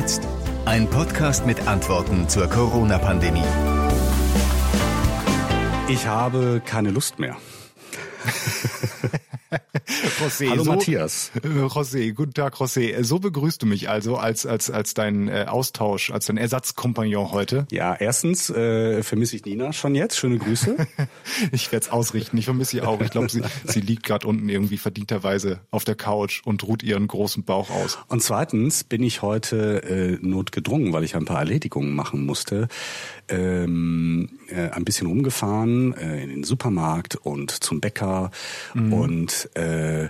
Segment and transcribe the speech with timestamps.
[0.00, 0.26] jetzt?
[0.64, 3.44] Ein Podcast mit Antworten zur Corona-Pandemie.
[5.88, 7.36] Ich habe keine Lust mehr.
[10.20, 11.30] José, Hallo so, Matthias.
[11.42, 13.02] Äh, José, guten Tag, José.
[13.02, 17.66] So begrüßt du mich also als als als dein äh, Austausch, als dein Ersatzkompagnon heute.
[17.70, 20.18] Ja, erstens äh, vermisse ich Nina schon jetzt.
[20.18, 20.76] Schöne Grüße.
[21.52, 22.36] ich werde es ausrichten.
[22.36, 23.00] Ich vermisse sie auch.
[23.00, 27.08] Ich glaube, sie, sie liegt gerade unten irgendwie verdienterweise auf der Couch und ruht ihren
[27.08, 27.98] großen Bauch aus.
[28.08, 32.68] Und zweitens bin ich heute äh, notgedrungen, weil ich ein paar Erledigungen machen musste,
[33.28, 38.30] ähm, äh, ein bisschen rumgefahren äh, in den Supermarkt und zum Bäcker
[38.74, 38.92] mhm.
[38.92, 40.09] und äh,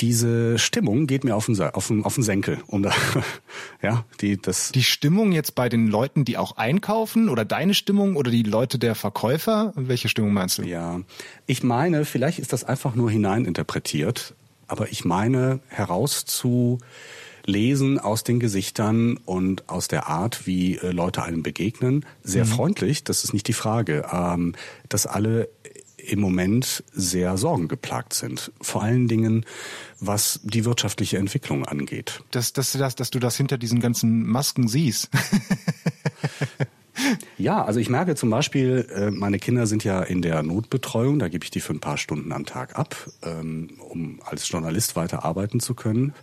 [0.00, 2.58] diese Stimmung geht mir auf den, auf den, auf den Senkel.
[2.66, 2.92] Um da,
[3.82, 8.16] ja, die, das die Stimmung jetzt bei den Leuten, die auch einkaufen oder deine Stimmung
[8.16, 9.72] oder die Leute der Verkäufer?
[9.74, 10.62] Welche Stimmung meinst du?
[10.62, 11.00] Ja,
[11.46, 14.34] ich meine, vielleicht ist das einfach nur hineininterpretiert,
[14.68, 16.78] aber ich meine herauszu
[17.46, 22.04] lesen aus den Gesichtern und aus der Art, wie äh, Leute einem begegnen.
[22.24, 22.48] Sehr mhm.
[22.48, 24.56] freundlich, das ist nicht die Frage, ähm,
[24.88, 25.48] dass alle
[26.06, 28.52] im Moment sehr sorgengeplagt sind.
[28.60, 29.44] Vor allen Dingen,
[30.00, 32.22] was die wirtschaftliche Entwicklung angeht.
[32.30, 35.10] Dass, dass, dass, dass du das hinter diesen ganzen Masken siehst.
[37.36, 41.28] Ja, also ich merke zum Beispiel, äh, meine Kinder sind ja in der Notbetreuung, da
[41.28, 45.24] gebe ich die für ein paar Stunden am Tag ab, ähm, um als Journalist weiter
[45.24, 46.14] arbeiten zu können.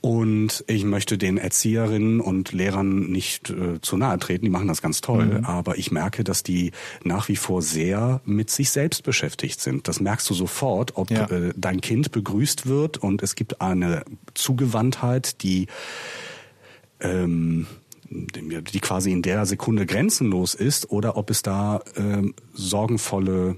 [0.00, 4.80] Und ich möchte den Erzieherinnen und Lehrern nicht äh, zu nahe treten, die machen das
[4.80, 5.44] ganz toll, mhm.
[5.44, 6.70] aber ich merke, dass die
[7.02, 9.88] nach wie vor sehr mit sich selbst beschäftigt sind.
[9.88, 11.26] Das merkst du sofort, ob ja.
[11.26, 15.66] äh, dein Kind begrüßt wird und es gibt eine Zugewandtheit, die
[17.00, 17.66] ähm,
[18.08, 23.56] die quasi in der Sekunde grenzenlos ist oder ob es da ähm, sorgenvolle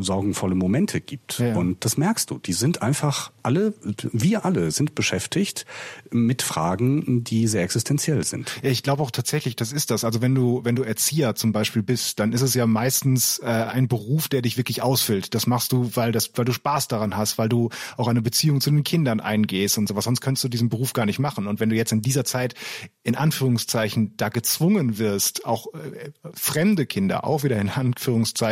[0.00, 1.38] sorgenvolle Momente gibt.
[1.38, 1.56] Ja.
[1.56, 2.38] Und das merkst du.
[2.38, 3.74] Die sind einfach alle,
[4.12, 5.66] wir alle sind beschäftigt
[6.10, 8.58] mit Fragen, die sehr existenziell sind.
[8.62, 10.04] Ja, ich glaube auch tatsächlich, das ist das.
[10.04, 13.46] Also wenn du, wenn du Erzieher zum Beispiel bist, dann ist es ja meistens äh,
[13.46, 15.34] ein Beruf, der dich wirklich ausfüllt.
[15.34, 18.60] Das machst du, weil das, weil du Spaß daran hast, weil du auch eine Beziehung
[18.60, 20.04] zu den Kindern eingehst und sowas.
[20.04, 21.46] Sonst könntest du diesen Beruf gar nicht machen.
[21.46, 22.54] Und wenn du jetzt in dieser Zeit
[23.02, 28.43] in Anführungszeichen da gezwungen wirst, auch äh, fremde Kinder auch wieder in Anführungszeichen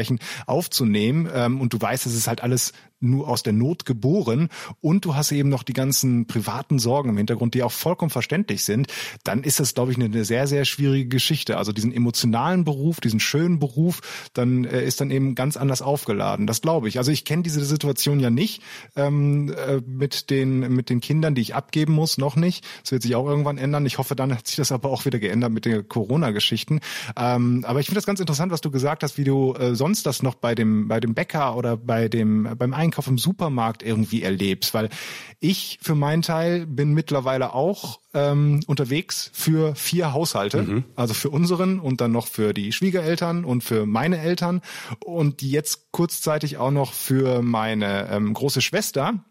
[0.47, 1.29] aufzunehmen.
[1.33, 4.49] Ähm, und du weißt, es ist halt alles nur aus der Not geboren
[4.81, 8.65] und du hast eben noch die ganzen privaten Sorgen im Hintergrund, die auch vollkommen verständlich
[8.65, 8.89] sind,
[9.25, 11.59] dann ist das, glaube ich, eine, sehr, sehr schwierige Geschichte.
[11.59, 14.01] Also diesen emotionalen Beruf, diesen schönen Beruf,
[14.35, 16.47] dann äh, ist dann eben ganz anders aufgeladen.
[16.47, 16.99] Das glaube ich.
[16.99, 18.63] Also ich kenne diese Situation ja nicht
[18.97, 22.65] ähm, äh, mit den mit den Kindern, die ich abgeben muss, noch nicht.
[22.83, 23.87] Das wird sich auch irgendwann ändern.
[23.87, 26.81] Ich hoffe, dann hat sich das aber auch wieder geändert mit den Corona-Geschichten.
[27.17, 30.07] Ähm, aber ich finde das ganz interessant, was du gesagt hast, wie du äh, sonst
[30.07, 33.83] das noch bei dem bei dem Bäcker oder bei dem beim Einkauf Einkauf im Supermarkt
[33.83, 34.91] irgendwie erlebst, weil
[35.41, 40.85] ich für meinen Teil bin mittlerweile auch ähm, unterwegs für vier Haushalte, mhm.
[40.95, 44.61] also für unseren und dann noch für die Schwiegereltern und für meine Eltern
[45.03, 49.25] und jetzt kurzzeitig auch noch für meine ähm, große Schwester,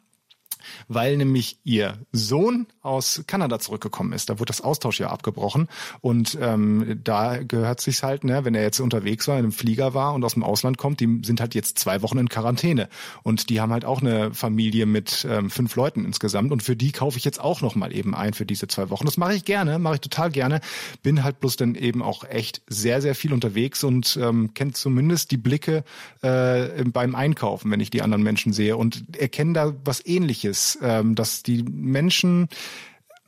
[0.87, 4.29] weil nämlich ihr Sohn aus Kanada zurückgekommen ist.
[4.29, 5.67] Da wurde das Austauschjahr abgebrochen
[6.01, 9.93] und ähm, da gehört sich's halt, ne, wenn er jetzt unterwegs war, in einem Flieger
[9.93, 12.89] war und aus dem Ausland kommt, die sind halt jetzt zwei Wochen in Quarantäne
[13.23, 16.91] und die haben halt auch eine Familie mit ähm, fünf Leuten insgesamt und für die
[16.91, 19.05] kaufe ich jetzt auch noch mal eben ein für diese zwei Wochen.
[19.05, 20.61] Das mache ich gerne, mache ich total gerne.
[21.03, 25.31] Bin halt bloß dann eben auch echt sehr sehr viel unterwegs und ähm, kennt zumindest
[25.31, 25.83] die Blicke
[26.21, 30.77] äh, beim Einkaufen, wenn ich die anderen Menschen sehe und erkenne da was Ähnliches ist,
[30.83, 32.49] ähm, dass die Menschen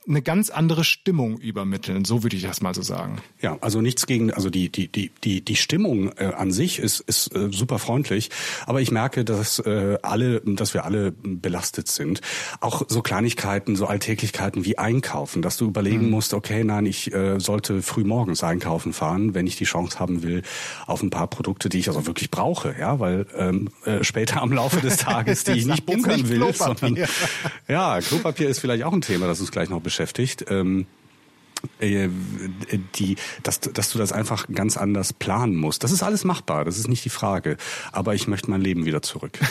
[0.06, 3.16] eine ganz andere Stimmung übermitteln, so würde ich das mal so sagen.
[3.40, 7.00] Ja, also nichts gegen, also die die die die die Stimmung äh, an sich ist
[7.00, 8.30] ist äh, super freundlich,
[8.66, 12.20] aber ich merke, dass äh, alle, dass wir alle belastet sind.
[12.60, 16.10] Auch so Kleinigkeiten, so Alltäglichkeiten wie Einkaufen, dass du überlegen mhm.
[16.10, 20.22] musst, okay, nein, ich äh, sollte früh morgens einkaufen fahren, wenn ich die Chance haben
[20.22, 20.42] will
[20.86, 24.52] auf ein paar Produkte, die ich also wirklich brauche, ja, weil ähm, äh, später am
[24.52, 26.98] Laufe des Tages, die ich nicht bunkern nicht will, sondern
[27.68, 30.44] ja, Klopapier ist vielleicht auch ein Thema, das uns gleich noch beschäftigt beschäftigt.
[30.48, 30.86] Ähm,
[31.78, 32.08] äh,
[32.96, 35.82] die, dass, dass du das einfach ganz anders planen musst.
[35.82, 37.56] Das ist alles machbar, das ist nicht die Frage.
[37.92, 39.38] Aber ich möchte mein Leben wieder zurück.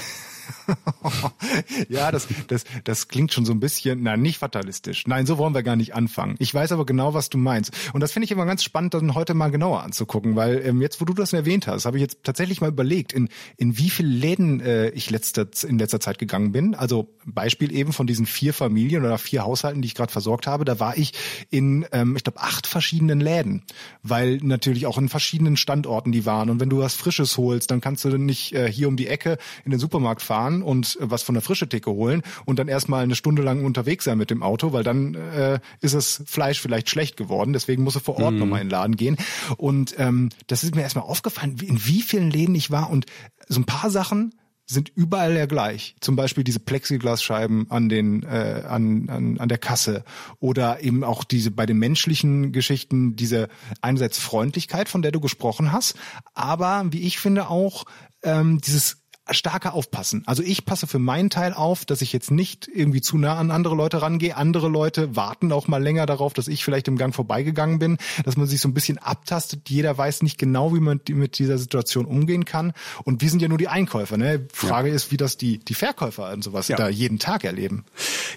[1.90, 5.06] ja, das, das, das klingt schon so ein bisschen, na, nicht fatalistisch.
[5.08, 6.36] Nein, so wollen wir gar nicht anfangen.
[6.40, 7.72] Ich weiß aber genau, was du meinst.
[7.94, 11.02] Und das finde ich immer ganz spannend, dann heute mal genauer anzugucken, weil ähm, jetzt,
[11.02, 14.10] wo du das erwähnt hast, habe ich jetzt tatsächlich mal überlegt, in, in wie viele
[14.10, 16.76] Läden äh, ich letzter, in letzter Zeit gegangen bin.
[16.76, 20.66] Also Beispiel eben von diesen vier Familien oder vier Haushalten, die ich gerade versorgt habe,
[20.66, 21.14] da war ich
[21.50, 23.64] in, ähm, ich glaube, acht verschiedenen Läden,
[24.02, 26.50] weil natürlich auch in verschiedenen Standorten die waren.
[26.50, 29.38] Und wenn du was Frisches holst, dann kannst du nicht äh, hier um die Ecke
[29.66, 32.68] in den Supermarkt fahren fahren und äh, was von der frische Theke holen und dann
[32.68, 36.60] erstmal eine Stunde lang unterwegs sein mit dem Auto, weil dann äh, ist das Fleisch
[36.60, 37.54] vielleicht schlecht geworden.
[37.54, 38.40] Deswegen muss er vor Ort mhm.
[38.40, 39.18] nochmal in den Laden gehen.
[39.58, 43.06] Und ähm, das ist mir erstmal aufgefallen, in wie vielen Läden ich war und
[43.48, 44.34] so ein paar Sachen
[44.66, 45.96] sind überall ja gleich.
[46.00, 50.04] Zum Beispiel diese Plexiglasscheiben an den äh, an, an an der Kasse
[50.40, 53.50] oder eben auch diese bei den menschlichen Geschichten diese
[53.82, 55.96] einerseits Freundlichkeit, von der du gesprochen hast,
[56.34, 57.84] aber wie ich finde auch
[58.24, 60.24] ähm, dieses starker aufpassen.
[60.26, 63.52] Also ich passe für meinen Teil auf, dass ich jetzt nicht irgendwie zu nah an
[63.52, 64.36] andere Leute rangehe.
[64.36, 68.36] Andere Leute warten auch mal länger darauf, dass ich vielleicht im Gang vorbeigegangen bin, dass
[68.36, 69.70] man sich so ein bisschen abtastet.
[69.70, 72.74] Jeder weiß nicht genau, wie man mit dieser Situation umgehen kann.
[73.06, 74.18] Und wir sind ja nur die Einkäufer.
[74.18, 74.46] Ne?
[74.52, 74.96] Frage ja.
[74.96, 76.76] ist, wie das die, die Verkäufer und sowas ja.
[76.76, 77.86] da jeden Tag erleben.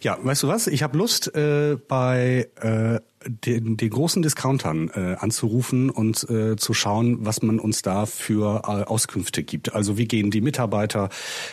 [0.03, 0.69] Ja, weißt du was?
[0.69, 6.75] Ich habe Lust äh, bei äh, den, den großen Discountern äh, anzurufen und äh, zu
[6.75, 9.75] schauen, was man uns da für äh, Auskünfte gibt.
[9.75, 11.09] Also wie gehen die Mitarbeiter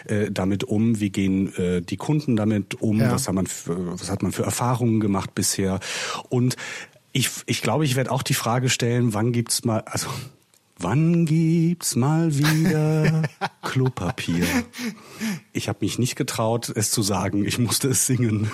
[0.05, 3.11] äh, damit um, wie gehen äh, die Kunden damit um, ja.
[3.11, 5.79] was, hat man für, was hat man für Erfahrungen gemacht bisher.
[6.29, 6.55] Und
[7.11, 10.07] ich, ich glaube, ich werde auch die Frage stellen, wann gibt's mal, also
[10.79, 13.23] Wann gibt's mal wieder
[13.61, 14.45] Klopapier?
[15.53, 17.45] Ich habe mich nicht getraut, es zu sagen.
[17.45, 18.49] Ich musste es singen.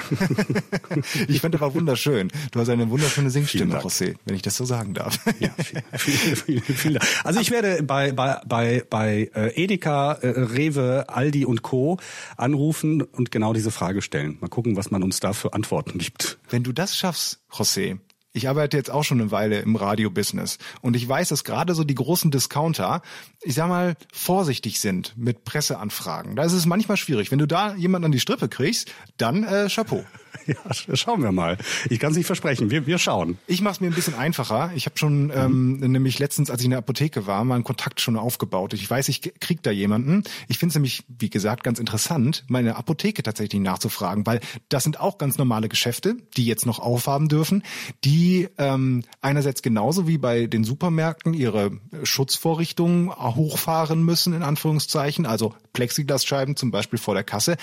[1.27, 2.29] ich fand aber wunderschön.
[2.51, 5.17] Du hast eine wunderschöne Singstimme, José, wenn ich das so sagen darf.
[5.39, 7.07] Ja, vielen, vielen, vielen Dank.
[7.23, 11.97] Also ich werde bei bei bei bei äh, Edeka, äh, Rewe, Aldi und Co.
[12.35, 14.37] anrufen und genau diese Frage stellen.
[14.41, 16.37] Mal gucken, was man uns da für Antworten gibt.
[16.49, 17.99] Wenn du das schaffst, José,
[18.39, 21.83] ich arbeite jetzt auch schon eine Weile im Radio-Business und ich weiß, dass gerade so
[21.83, 23.01] die großen Discounter,
[23.41, 26.37] ich sag mal, vorsichtig sind mit Presseanfragen.
[26.37, 27.31] Da ist es manchmal schwierig.
[27.31, 30.05] Wenn du da jemanden an die Strippe kriegst, dann äh, Chapeau.
[30.49, 31.57] Ja, schauen wir mal.
[31.89, 32.71] Ich kann es nicht versprechen.
[32.71, 33.37] Wir, wir schauen.
[33.45, 34.71] Ich mache es mir ein bisschen einfacher.
[34.75, 38.01] Ich habe schon ähm, nämlich letztens, als ich in der Apotheke war, mal einen Kontakt
[38.01, 38.73] schon aufgebaut.
[38.73, 40.23] Ich weiß, ich krieg da jemanden.
[40.47, 44.39] Ich finde es nämlich, wie gesagt, ganz interessant, meine Apotheke tatsächlich nachzufragen, weil
[44.69, 47.63] das sind auch ganz normale Geschäfte, die jetzt noch aufhaben dürfen,
[48.03, 51.71] die ähm, einerseits genauso wie bei den Supermärkten ihre
[52.03, 57.57] Schutzvorrichtungen hochfahren müssen, in Anführungszeichen, also Plexiglasscheiben zum Beispiel vor der Kasse,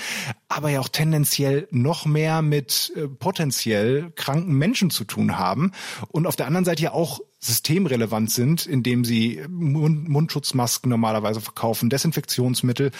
[0.49, 5.73] aber ja auch tendenziell noch mehr mit äh, potenziell kranken Menschen zu tun haben
[6.09, 11.91] und auf der anderen Seite ja auch systemrelevant sind, indem sie Mund Mundschutzmasken normalerweise verkaufen,
[11.91, 12.91] Desinfektionsmittel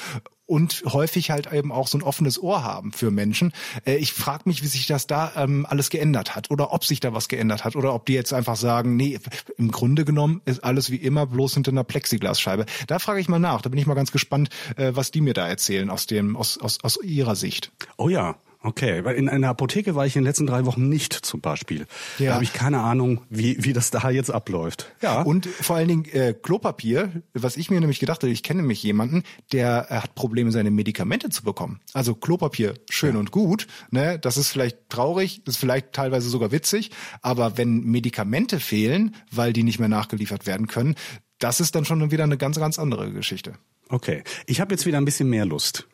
[0.47, 3.53] und häufig halt eben auch so ein offenes Ohr haben für Menschen.
[3.85, 7.01] Äh, ich frage mich, wie sich das da ähm, alles geändert hat oder ob sich
[7.01, 9.19] da was geändert hat oder ob die jetzt einfach sagen, nee,
[9.59, 12.67] im Grunde genommen ist alles wie immer bloß hinter einer Plexiglasscheibe.
[12.87, 13.61] Da frage ich mal nach.
[13.63, 16.59] Da bin ich mal ganz gespannt, äh, was die mir da erzählen aus dem aus
[16.59, 17.73] aus, aus ihrer Sicht.
[17.97, 18.37] Oh ja,
[18.67, 21.87] Okay, weil in einer Apotheke war ich in den letzten drei Wochen nicht zum Beispiel.
[22.19, 22.31] Ja.
[22.31, 24.93] Da habe ich keine Ahnung, wie, wie das da jetzt abläuft.
[25.01, 25.23] Ja.
[25.23, 28.83] Und vor allen Dingen äh, Klopapier, was ich mir nämlich gedacht habe, ich kenne nämlich
[28.83, 29.23] jemanden,
[29.53, 31.81] der äh, hat Probleme, seine Medikamente zu bekommen.
[31.93, 33.21] Also Klopapier, schön ja.
[33.21, 34.19] und gut, ne?
[34.19, 36.91] Das ist vielleicht traurig, ist vielleicht teilweise sogar witzig,
[37.23, 40.97] aber wenn Medikamente fehlen, weil die nicht mehr nachgeliefert werden können,
[41.39, 43.55] das ist dann schon wieder eine ganz, ganz andere Geschichte.
[43.89, 45.87] Okay, ich habe jetzt wieder ein bisschen mehr Lust.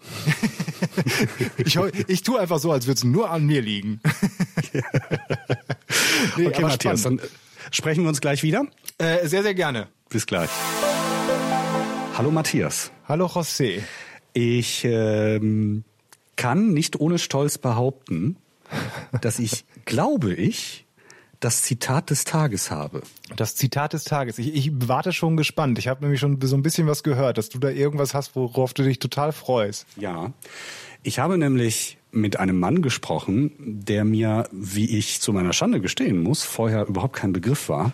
[1.59, 1.79] ich,
[2.09, 4.01] ich tue einfach so, als würde es nur an mir liegen.
[6.37, 7.23] nee, okay, Matthias, spannend.
[7.23, 7.31] dann
[7.71, 8.67] sprechen wir uns gleich wieder.
[8.99, 9.89] Äh, sehr, sehr gerne.
[10.09, 10.49] Bis gleich.
[12.17, 12.93] Hallo Matthias.
[13.09, 13.83] Hallo José.
[14.33, 15.85] Ich ähm,
[16.37, 18.37] kann nicht ohne Stolz behaupten,
[19.21, 20.87] dass ich, glaube ich,
[21.43, 23.03] das Zitat des Tages habe.
[23.37, 24.39] Das Zitat des Tages.
[24.39, 25.79] Ich, ich warte schon gespannt.
[25.79, 28.75] Ich habe nämlich schon so ein bisschen was gehört, dass du da irgendwas hast, worauf
[28.75, 29.87] du dich total freust.
[29.97, 30.33] Ja.
[31.03, 36.23] Ich habe nämlich mit einem Mann gesprochen, der mir, wie ich zu meiner Schande gestehen
[36.23, 37.87] muss, vorher überhaupt kein Begriff war.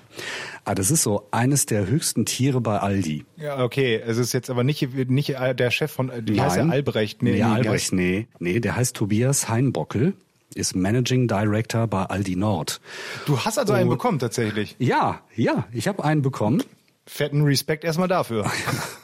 [0.64, 3.24] Aber ah, das ist so eines der höchsten Tiere bei Aldi.
[3.36, 4.02] Ja, okay.
[4.04, 6.44] Es ist jetzt aber nicht, nicht der Chef von, wie Nein.
[6.44, 7.22] heißt der Albrecht?
[7.22, 8.26] Nee, nee, nee Albrecht, nee.
[8.40, 10.12] Nee, der heißt Tobias Heinbockel
[10.54, 12.80] ist Managing Director bei Aldi Nord.
[13.26, 14.76] Du hast also einen bekommen tatsächlich?
[14.78, 16.62] Ja, ja, ich habe einen bekommen.
[17.06, 18.50] Fetten Respekt erstmal dafür.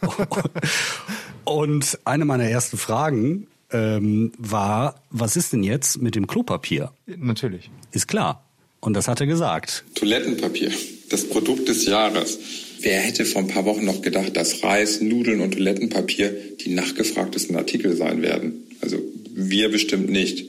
[1.44, 6.92] Und eine meiner ersten Fragen ähm, war, was ist denn jetzt mit dem Klopapier?
[7.06, 7.70] Natürlich.
[7.92, 8.44] Ist klar.
[8.80, 9.84] Und das hat er gesagt.
[9.94, 10.70] Toilettenpapier,
[11.08, 12.38] das Produkt des Jahres.
[12.80, 17.56] Wer hätte vor ein paar Wochen noch gedacht, dass Reis, Nudeln und Toilettenpapier die nachgefragtesten
[17.56, 18.64] Artikel sein werden?
[18.82, 18.98] Also
[19.32, 20.46] wir bestimmt nicht.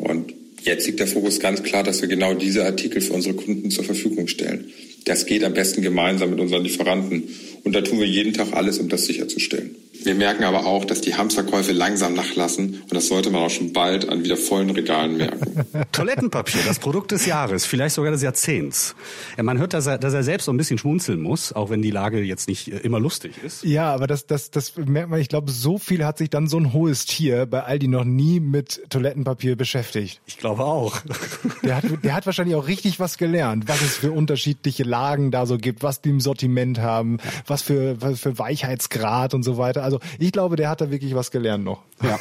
[0.00, 3.70] Und jetzt liegt der Fokus ganz klar, dass wir genau diese Artikel für unsere Kunden
[3.70, 4.72] zur Verfügung stellen.
[5.04, 7.24] Das geht am besten gemeinsam mit unseren Lieferanten.
[7.64, 9.74] Und da tun wir jeden Tag alles, um das sicherzustellen.
[10.02, 13.72] Wir merken aber auch, dass die Hamsterkäufe langsam nachlassen und das sollte man auch schon
[13.72, 15.64] bald an wieder vollen Regalen merken.
[15.92, 18.94] Toilettenpapier, das Produkt des Jahres, vielleicht sogar des Jahrzehnts.
[19.36, 21.82] Ja, man hört, dass er, dass er selbst so ein bisschen schmunzeln muss, auch wenn
[21.82, 23.62] die Lage jetzt nicht äh, immer lustig ist.
[23.62, 26.58] Ja, aber das, das, das merkt man, ich glaube, so viel hat sich dann so
[26.58, 30.20] ein hohes Tier bei Aldi noch nie mit Toilettenpapier beschäftigt.
[30.26, 31.00] Ich glaube auch.
[31.62, 35.44] Der hat, der hat wahrscheinlich auch richtig was gelernt, was es für unterschiedliche Lagen da
[35.44, 39.82] so gibt, was die im Sortiment haben, was für, was für Weichheitsgrad und so weiter.
[39.90, 41.82] Also ich glaube, der hat da wirklich was gelernt noch.
[42.02, 42.18] Ja.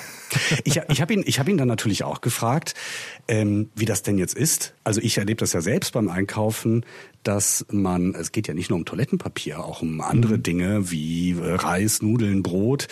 [0.64, 2.74] Ich, ich habe ihn, ich hab ihn dann natürlich auch gefragt,
[3.28, 4.74] ähm, wie das denn jetzt ist.
[4.84, 6.86] Also ich erlebe das ja selbst beim Einkaufen,
[7.24, 10.44] dass man, es geht ja nicht nur um Toilettenpapier, auch um andere mhm.
[10.44, 12.88] Dinge wie äh, Reis, Nudeln, Brot,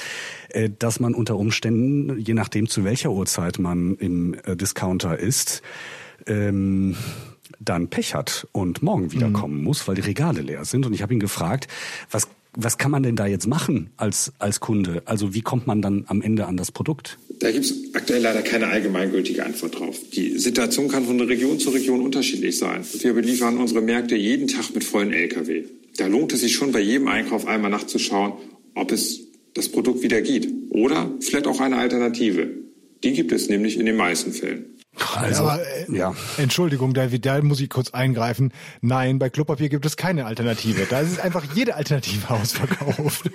[0.50, 5.62] äh, dass man unter Umständen, je nachdem zu welcher Uhrzeit man im äh, Discounter ist,
[6.26, 6.96] ähm,
[7.60, 9.64] dann Pech hat und morgen wiederkommen mhm.
[9.64, 10.86] muss, weil die Regale leer sind.
[10.86, 11.68] Und ich habe ihn gefragt,
[12.12, 12.28] was
[12.60, 15.04] was kann man denn da jetzt machen als, als Kunde?
[15.06, 17.20] Also wie kommt man dann am Ende an das Produkt?
[17.40, 19.96] Da gibt es aktuell leider keine allgemeingültige Antwort drauf.
[20.14, 22.84] Die Situation kann von Region zu Region unterschiedlich sein.
[23.00, 25.66] Wir beliefern unsere Märkte jeden Tag mit vollen Lkw.
[25.98, 28.34] Da lohnt es sich schon bei jedem Einkauf einmal nachzuschauen,
[28.74, 29.22] ob es
[29.54, 30.48] das Produkt wieder gibt.
[30.72, 32.50] Oder vielleicht auch eine Alternative.
[33.04, 34.77] Die gibt es nämlich in den meisten Fällen.
[35.16, 36.14] Also, aber, äh, ja.
[36.38, 38.52] Entschuldigung, David, da muss ich kurz eingreifen.
[38.82, 40.88] Nein, bei Klopapier gibt es keine Alternative.
[40.90, 43.30] Da ist einfach jede Alternative ausverkauft.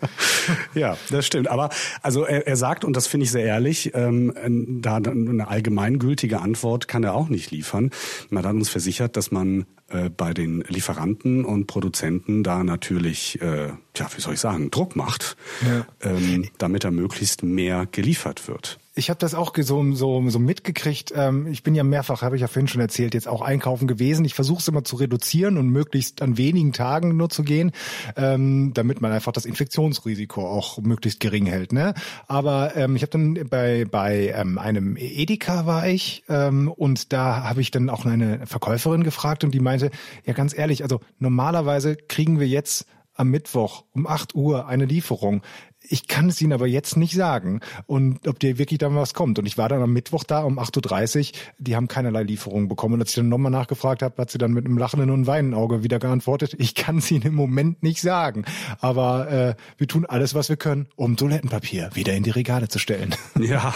[0.74, 1.48] ja, das stimmt.
[1.48, 1.70] Aber
[2.02, 6.88] also er, er sagt, und das finde ich sehr ehrlich, ähm, da eine allgemeingültige Antwort
[6.88, 7.90] kann er auch nicht liefern.
[8.30, 13.68] Man hat uns versichert, dass man äh, bei den Lieferanten und Produzenten da natürlich, äh,
[13.96, 15.36] ja, wie soll ich sagen, Druck macht,
[15.66, 15.86] ja.
[16.02, 21.12] ähm, damit da möglichst mehr geliefert wird ich habe das auch so, so, so mitgekriegt.
[21.14, 24.24] Ähm, ich bin ja mehrfach, habe ich ja vorhin schon erzählt, jetzt auch einkaufen gewesen.
[24.24, 27.70] Ich versuche es immer zu reduzieren und möglichst an wenigen Tagen nur zu gehen,
[28.16, 31.72] ähm, damit man einfach das Infektionsrisiko auch möglichst gering hält.
[31.72, 31.94] Ne?
[32.26, 37.70] Aber ähm, ich habe dann bei, bei einem Edeka war ich und da habe ich
[37.70, 39.90] dann auch eine Verkäuferin gefragt und die meinte,
[40.24, 42.86] ja ganz ehrlich, also normalerweise kriegen wir jetzt
[43.18, 45.42] am Mittwoch um 8 Uhr eine Lieferung.
[45.88, 49.38] Ich kann es Ihnen aber jetzt nicht sagen und ob dir wirklich da was kommt.
[49.38, 51.38] Und ich war dann am Mittwoch da um 8.30 Uhr.
[51.58, 52.94] Die haben keinerlei Lieferungen bekommen.
[52.94, 55.54] Und als ich dann nochmal nachgefragt habe, hat sie dann mit einem lachenden und weinen
[55.54, 58.44] Auge wieder geantwortet, ich kann es Ihnen im Moment nicht sagen.
[58.80, 62.78] Aber äh, wir tun alles, was wir können, um Toilettenpapier wieder in die Regale zu
[62.78, 63.14] stellen.
[63.38, 63.72] Ja,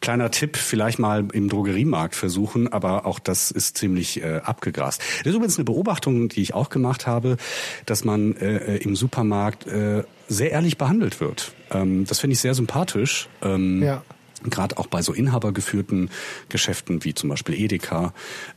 [0.00, 5.00] kleiner Tipp, vielleicht mal im Drogeriemarkt versuchen, aber auch das ist ziemlich äh, abgegrast.
[5.00, 7.36] Das ist übrigens eine Beobachtung, die ich auch gemacht habe,
[7.84, 11.52] dass man äh, im Supermarkt äh, sehr ehrlich behandelt wird.
[11.70, 13.28] Ähm, das finde ich sehr sympathisch.
[13.42, 14.02] Ähm, ja.
[14.44, 16.10] Gerade auch bei so inhabergeführten
[16.48, 18.12] Geschäften wie zum Beispiel Edeka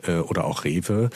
[0.06, 1.10] äh, oder auch Rewe,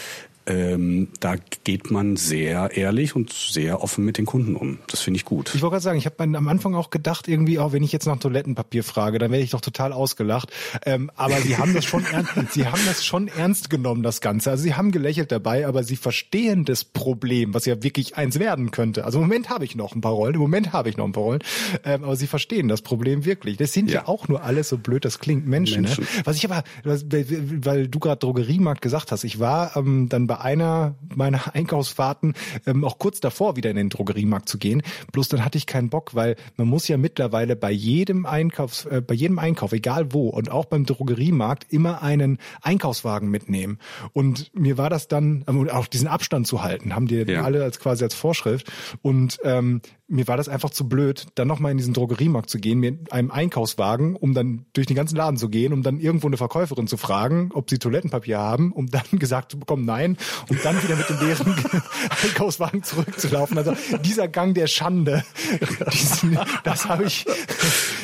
[0.47, 4.79] ähm, da geht man sehr ehrlich und sehr offen mit den Kunden um.
[4.87, 5.53] Das finde ich gut.
[5.55, 8.05] Ich wollte gerade sagen, ich habe am Anfang auch gedacht, irgendwie, auch wenn ich jetzt
[8.05, 10.51] nach Toilettenpapier frage, dann werde ich doch total ausgelacht.
[10.85, 14.51] Ähm, aber sie haben das schon ernst, sie haben das schon ernst genommen, das Ganze.
[14.51, 18.71] Also sie haben gelächelt dabei, aber sie verstehen das Problem, was ja wirklich eins werden
[18.71, 19.05] könnte.
[19.05, 21.11] Also im Moment habe ich noch ein paar Rollen, im Moment habe ich noch ein
[21.11, 21.43] paar Rollen,
[21.83, 23.57] ähm, aber sie verstehen das Problem wirklich.
[23.57, 25.83] Das sind ja, ja auch nur alles so blöd, das klingt Menschen.
[25.83, 25.87] Ne?
[25.87, 26.03] Menschen.
[26.03, 26.21] Ne?
[26.25, 30.41] Was ich aber, weil du gerade Drogeriemarkt gesagt hast, ich war ähm, dann bei bei
[30.41, 32.33] einer meiner Einkaufsfahrten
[32.65, 34.81] ähm, auch kurz davor wieder in den Drogeriemarkt zu gehen.
[35.11, 39.01] Bloß dann hatte ich keinen Bock, weil man muss ja mittlerweile bei jedem Einkaufs, äh,
[39.01, 43.79] bei jedem Einkauf, egal wo und auch beim Drogeriemarkt immer einen Einkaufswagen mitnehmen.
[44.13, 47.43] Und mir war das dann, ähm, auch diesen Abstand zu halten, haben die ja.
[47.43, 48.71] alle als quasi als Vorschrift.
[49.01, 52.79] Und ähm, mir war das einfach zu blöd, dann nochmal in diesen Drogeriemarkt zu gehen,
[52.79, 56.37] mit einem Einkaufswagen, um dann durch den ganzen Laden zu gehen, um dann irgendwo eine
[56.37, 60.17] Verkäuferin zu fragen, ob sie Toilettenpapier haben, um dann gesagt zu bekommen, nein,
[60.49, 61.55] und dann wieder mit dem leeren
[62.23, 63.57] Einkaufswagen zurückzulaufen.
[63.57, 65.23] Also dieser Gang der Schande,
[65.93, 67.25] diesen, das habe ich,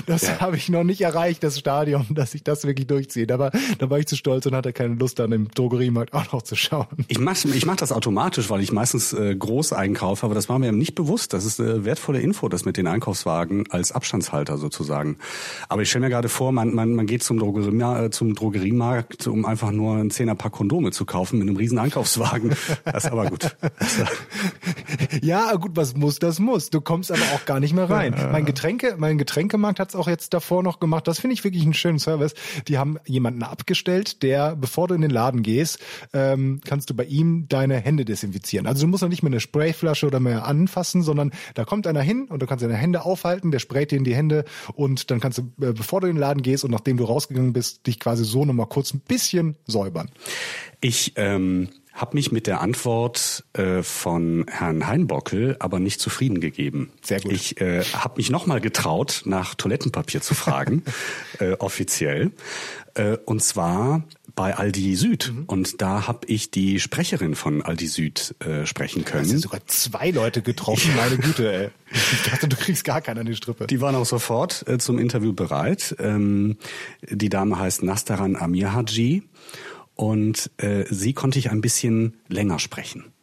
[0.06, 0.40] das ja.
[0.40, 3.28] habe ich noch nicht erreicht, das Stadion, dass ich das wirklich durchziehe.
[3.28, 6.32] Da war, da war ich zu stolz und hatte keine Lust, dann im Drogeriemarkt auch
[6.32, 6.88] noch zu schauen.
[7.08, 10.60] Ich mache ich mach das automatisch, weil ich meistens äh, groß einkaufe, aber das war
[10.60, 11.34] mir nicht bewusst.
[11.34, 15.18] Das ist äh, wertvolle Info, das mit den Einkaufswagen als Abstandshalter sozusagen.
[15.70, 19.28] Aber ich stelle mir gerade vor, man, man, man geht zum, Drogerie, äh, zum Drogeriemarkt,
[19.28, 22.11] um einfach nur ein Zehnerpack Kondome zu kaufen mit einem riesen Einkaufswagen.
[22.86, 23.56] Das ist aber gut.
[25.22, 26.70] ja, gut, was muss, das muss.
[26.70, 28.16] Du kommst aber auch gar nicht mehr rein.
[28.32, 31.08] Mein Getränke, mein Getränkemarkt hat's auch jetzt davor noch gemacht.
[31.08, 32.34] Das finde ich wirklich einen schönen Service.
[32.68, 35.80] Die haben jemanden abgestellt, der, bevor du in den Laden gehst,
[36.14, 38.68] ähm, kannst du bei ihm deine Hände desinfizieren.
[38.68, 42.02] Also du musst noch nicht mehr eine Sprayflasche oder mehr anfassen, sondern da kommt einer
[42.02, 45.20] hin und du kannst deine Hände aufhalten, der sprayt dir in die Hände und dann
[45.20, 48.00] kannst du, äh, bevor du in den Laden gehst und nachdem du rausgegangen bist, dich
[48.00, 50.10] quasi so nochmal kurz ein bisschen säubern.
[50.82, 56.92] Ich ähm, habe mich mit der Antwort äh, von Herrn Heinbockel aber nicht zufrieden gegeben.
[57.02, 57.32] Sehr gut.
[57.32, 60.84] Ich äh, habe mich nochmal getraut, nach Toilettenpapier zu fragen,
[61.40, 62.32] äh, offiziell.
[62.94, 64.04] Äh, und zwar
[64.36, 65.32] bei Aldi Süd.
[65.34, 65.44] Mhm.
[65.46, 69.24] Und da habe ich die Sprecherin von Aldi Süd äh, sprechen können.
[69.24, 71.70] Du hast ja sogar zwei Leute getroffen, meine Güte, ey.
[72.14, 73.68] Ich dachte, du kriegst gar keiner in die Strippe.
[73.68, 75.94] Die waren auch sofort äh, zum Interview bereit.
[76.00, 76.56] Ähm,
[77.10, 79.24] die Dame heißt Nastaran Amir Haji
[80.02, 83.14] und äh, sie konnte ich ein bisschen länger sprechen.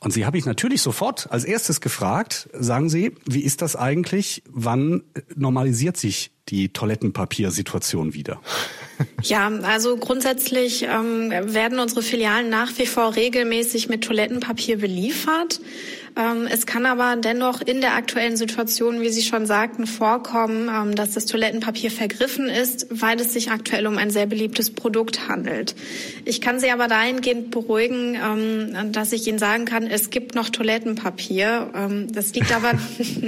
[0.00, 4.42] Und sie habe ich natürlich sofort als erstes gefragt, sagen Sie, wie ist das eigentlich?
[4.50, 5.02] Wann
[5.34, 8.40] normalisiert sich die Toilettenpapiersituation wieder?
[9.22, 15.60] Ja, also grundsätzlich ähm, werden unsere Filialen nach wie vor regelmäßig mit Toilettenpapier beliefert.
[16.16, 20.94] Ähm, es kann aber dennoch in der aktuellen Situation, wie Sie schon sagten, vorkommen, ähm,
[20.94, 25.74] dass das Toilettenpapier vergriffen ist, weil es sich aktuell um ein sehr beliebtes Produkt handelt.
[26.24, 30.48] Ich kann Sie aber dahingehend beruhigen, ähm, dass ich Ihnen sagen kann, es gibt noch
[30.48, 31.70] Toilettenpapier.
[32.10, 32.72] Das liegt aber,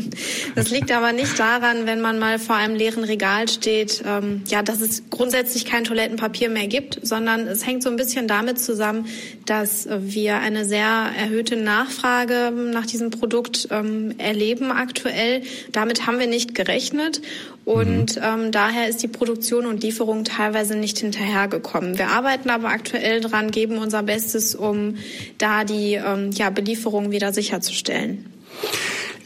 [0.55, 4.03] das liegt aber nicht daran, wenn man mal vor einem leeren Regal steht,
[4.47, 8.59] ja, dass es grundsätzlich kein Toilettenpapier mehr gibt, sondern es hängt so ein bisschen damit
[8.59, 9.07] zusammen,
[9.47, 15.43] dass wir eine sehr erhöhte Nachfrage nach diesem Produkt ähm, erleben aktuell.
[15.73, 17.21] Damit haben wir nicht gerechnet
[17.65, 18.23] und mhm.
[18.23, 21.99] ähm, daher ist die Produktion und Lieferung teilweise nicht hinterhergekommen.
[21.99, 24.97] Wir arbeiten aber aktuell dran, geben unser Bestes, um
[25.39, 28.27] da die ähm, ja, Belieferung wieder sicherzustellen.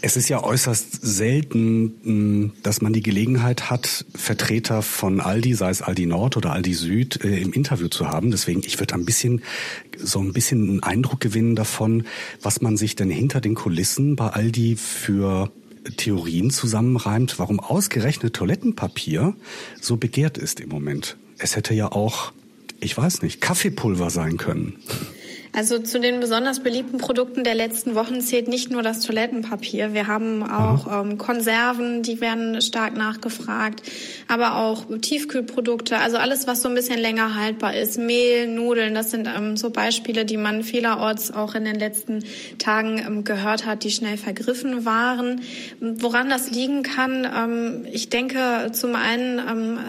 [0.04, 5.70] Es ist ja äußerst selten, hm, dass man die Gelegenheit hat, Vertreter von Aldi, sei
[5.70, 8.32] es Aldi Nord oder Aldi Süd, äh, im Interview zu haben.
[8.32, 9.42] Deswegen, ich würde ein bisschen,
[9.96, 12.04] so ein bisschen einen Eindruck gewinnen davon,
[12.42, 15.52] was man sich denn hinter den Kulissen bei Aldi für
[15.96, 19.34] Theorien zusammenreimt, warum ausgerechnet Toilettenpapier
[19.80, 21.16] so begehrt ist im Moment.
[21.38, 22.32] Es hätte ja auch,
[22.80, 24.74] ich weiß nicht, Kaffeepulver sein können.
[25.54, 29.92] Also zu den besonders beliebten Produkten der letzten Wochen zählt nicht nur das Toilettenpapier.
[29.92, 33.82] Wir haben auch ähm, Konserven, die werden stark nachgefragt,
[34.28, 37.98] aber auch Tiefkühlprodukte, also alles, was so ein bisschen länger haltbar ist.
[37.98, 42.24] Mehl, Nudeln, das sind ähm, so Beispiele, die man vielerorts auch in den letzten
[42.56, 45.42] Tagen ähm, gehört hat, die schnell vergriffen waren.
[45.80, 49.40] Woran das liegen kann, ich denke, zum einen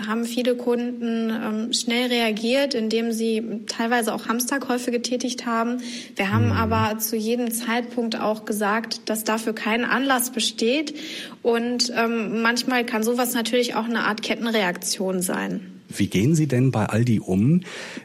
[0.07, 5.77] haben viele Kunden schnell reagiert, indem sie teilweise auch Hamsterkäufe getätigt haben haben.
[6.15, 6.51] Wir haben mhm.
[6.53, 10.95] aber zu jedem Zeitpunkt auch gesagt, dass dafür kein Anlass besteht.
[11.41, 15.61] Und ähm, manchmal kann sowas natürlich auch eine Art Kettenreaktion sein.
[15.95, 17.61] Wie gehen Sie denn bei Aldi um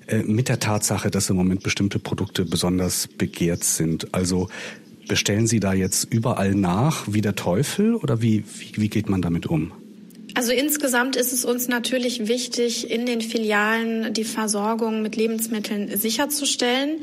[0.07, 4.15] äh, mit der Tatsache, dass im Moment bestimmte Produkte besonders begehrt sind?
[4.15, 4.49] Also
[5.09, 9.23] bestellen Sie da jetzt überall nach wie der Teufel oder wie, wie, wie geht man
[9.23, 9.73] damit um?
[10.35, 17.01] Also insgesamt ist es uns natürlich wichtig, in den Filialen die Versorgung mit Lebensmitteln sicherzustellen.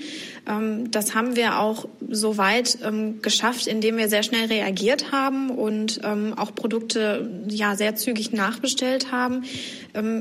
[0.48, 6.02] Ähm, das haben wir auch soweit ähm, geschafft, indem wir sehr schnell reagiert haben und
[6.04, 9.44] ähm, auch Produkte ja sehr zügig nachbestellt haben.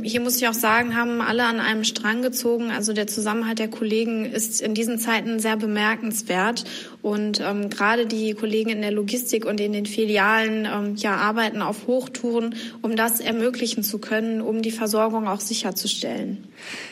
[0.05, 2.71] Hier muss ich auch sagen, haben alle an einem Strang gezogen.
[2.71, 6.65] Also der Zusammenhalt der Kollegen ist in diesen Zeiten sehr bemerkenswert.
[7.03, 11.61] Und ähm, gerade die Kollegen in der Logistik und in den Filialen ähm, ja, arbeiten
[11.61, 16.49] auf Hochtouren, um das ermöglichen zu können, um die Versorgung auch sicherzustellen.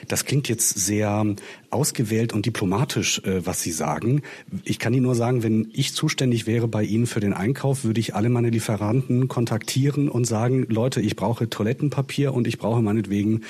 [0.08, 1.24] Das klingt jetzt sehr
[1.70, 4.22] ausgewählt und diplomatisch, äh, was Sie sagen.
[4.64, 8.00] Ich kann Ihnen nur sagen, wenn ich zuständig wäre bei Ihnen für den Einkauf, würde
[8.00, 13.42] ich alle meine Lieferanten kontaktieren und sagen, Leute, ich brauche Toilettenpapier und ich brauche meinetwegen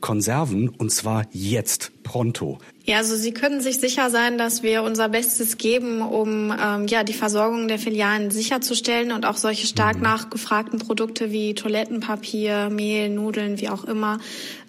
[0.00, 2.58] Konserven und zwar jetzt, pronto.
[2.86, 7.04] Ja, also Sie können sich sicher sein, dass wir unser Bestes geben, um ähm, ja
[7.04, 10.02] die Versorgung der Filialen sicherzustellen und auch solche stark mhm.
[10.02, 14.18] nachgefragten Produkte wie Toilettenpapier, Mehl, Nudeln, wie auch immer,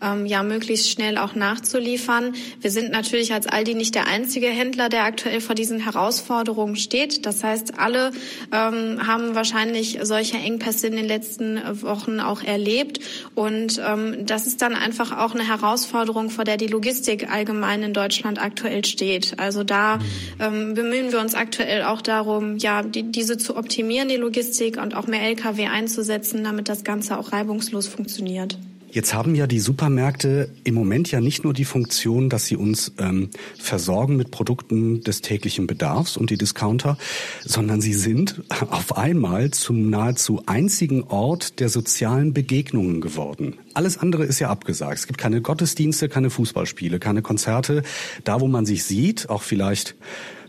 [0.04, 2.36] ähm, ja möglichst schnell auch nachzuliefern.
[2.60, 7.26] Wir sind natürlich als Aldi nicht der einzige Händler, der aktuell vor diesen Herausforderungen steht.
[7.26, 8.12] Das heißt, alle
[8.52, 13.00] ähm, haben wahrscheinlich solche Engpässe in den letzten Wochen auch erlebt
[13.36, 17.94] und ähm, das ist dann einfach auch eine Herausforderung, vor der die Logistik allgemein in
[17.94, 19.40] Deutschland aktuell steht.
[19.40, 20.00] Also da
[20.40, 24.96] ähm, bemühen wir uns aktuell auch darum, ja, die, diese zu optimieren, die Logistik und
[24.96, 28.58] auch mehr Lkw einzusetzen, damit das Ganze auch reibungslos funktioniert.
[28.92, 32.92] Jetzt haben ja die Supermärkte im Moment ja nicht nur die Funktion, dass sie uns
[33.00, 36.98] ähm, versorgen mit Produkten des täglichen Bedarfs und die Discounter,
[37.46, 43.56] sondern sie sind auf einmal zum nahezu einzigen Ort der sozialen Begegnungen geworden.
[43.74, 44.98] Alles andere ist ja abgesagt.
[44.98, 47.84] Es gibt keine Gottesdienste, keine Fußballspiele, keine Konzerte.
[48.26, 49.96] Da, wo man sich sieht, auch vielleicht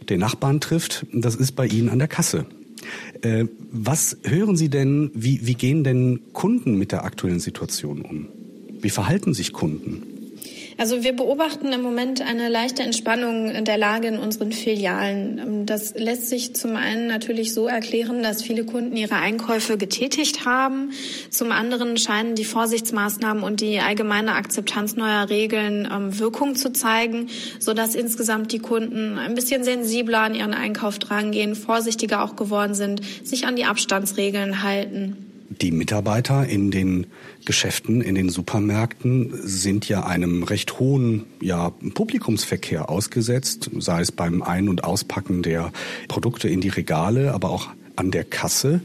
[0.08, 2.46] den Nachbarn trifft, das ist bei Ihnen an der Kasse.
[3.22, 8.28] Äh, was hören Sie denn, wie, wie gehen denn Kunden mit der aktuellen Situation um?
[8.80, 10.11] Wie verhalten sich Kunden?
[10.82, 15.64] Also wir beobachten im Moment eine leichte Entspannung der Lage in unseren Filialen.
[15.64, 20.90] Das lässt sich zum einen natürlich so erklären, dass viele Kunden ihre Einkäufe getätigt haben.
[21.30, 27.28] Zum anderen scheinen die Vorsichtsmaßnahmen und die allgemeine Akzeptanz neuer Regeln ähm, Wirkung zu zeigen,
[27.60, 33.02] sodass insgesamt die Kunden ein bisschen sensibler an ihren Einkauf drangehen, vorsichtiger auch geworden sind,
[33.22, 35.31] sich an die Abstandsregeln halten.
[35.60, 37.06] Die Mitarbeiter in den
[37.44, 44.42] Geschäften, in den Supermärkten sind ja einem recht hohen ja, Publikumsverkehr ausgesetzt, sei es beim
[44.42, 45.72] Ein- und Auspacken der
[46.08, 48.80] Produkte in die Regale, aber auch an der Kasse.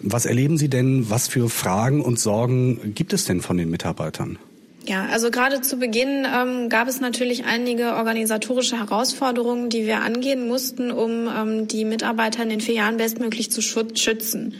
[0.00, 4.38] Was erleben Sie denn, was für Fragen und Sorgen gibt es denn von den Mitarbeitern?
[4.84, 10.48] Ja, also gerade zu Beginn ähm, gab es natürlich einige organisatorische Herausforderungen, die wir angehen
[10.48, 14.54] mussten, um ähm, die Mitarbeiter in den vier Jahren bestmöglich zu schützen.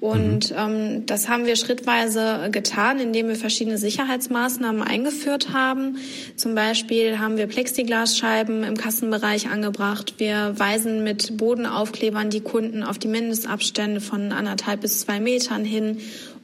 [0.00, 0.56] Und mhm.
[0.56, 5.96] ähm, das haben wir schrittweise getan, indem wir verschiedene Sicherheitsmaßnahmen eingeführt haben.
[6.36, 10.14] Zum Beispiel haben wir Plexiglasscheiben im Kassenbereich angebracht.
[10.18, 15.98] Wir weisen mit Bodenaufklebern die Kunden auf die Mindestabstände von anderthalb bis zwei Metern hin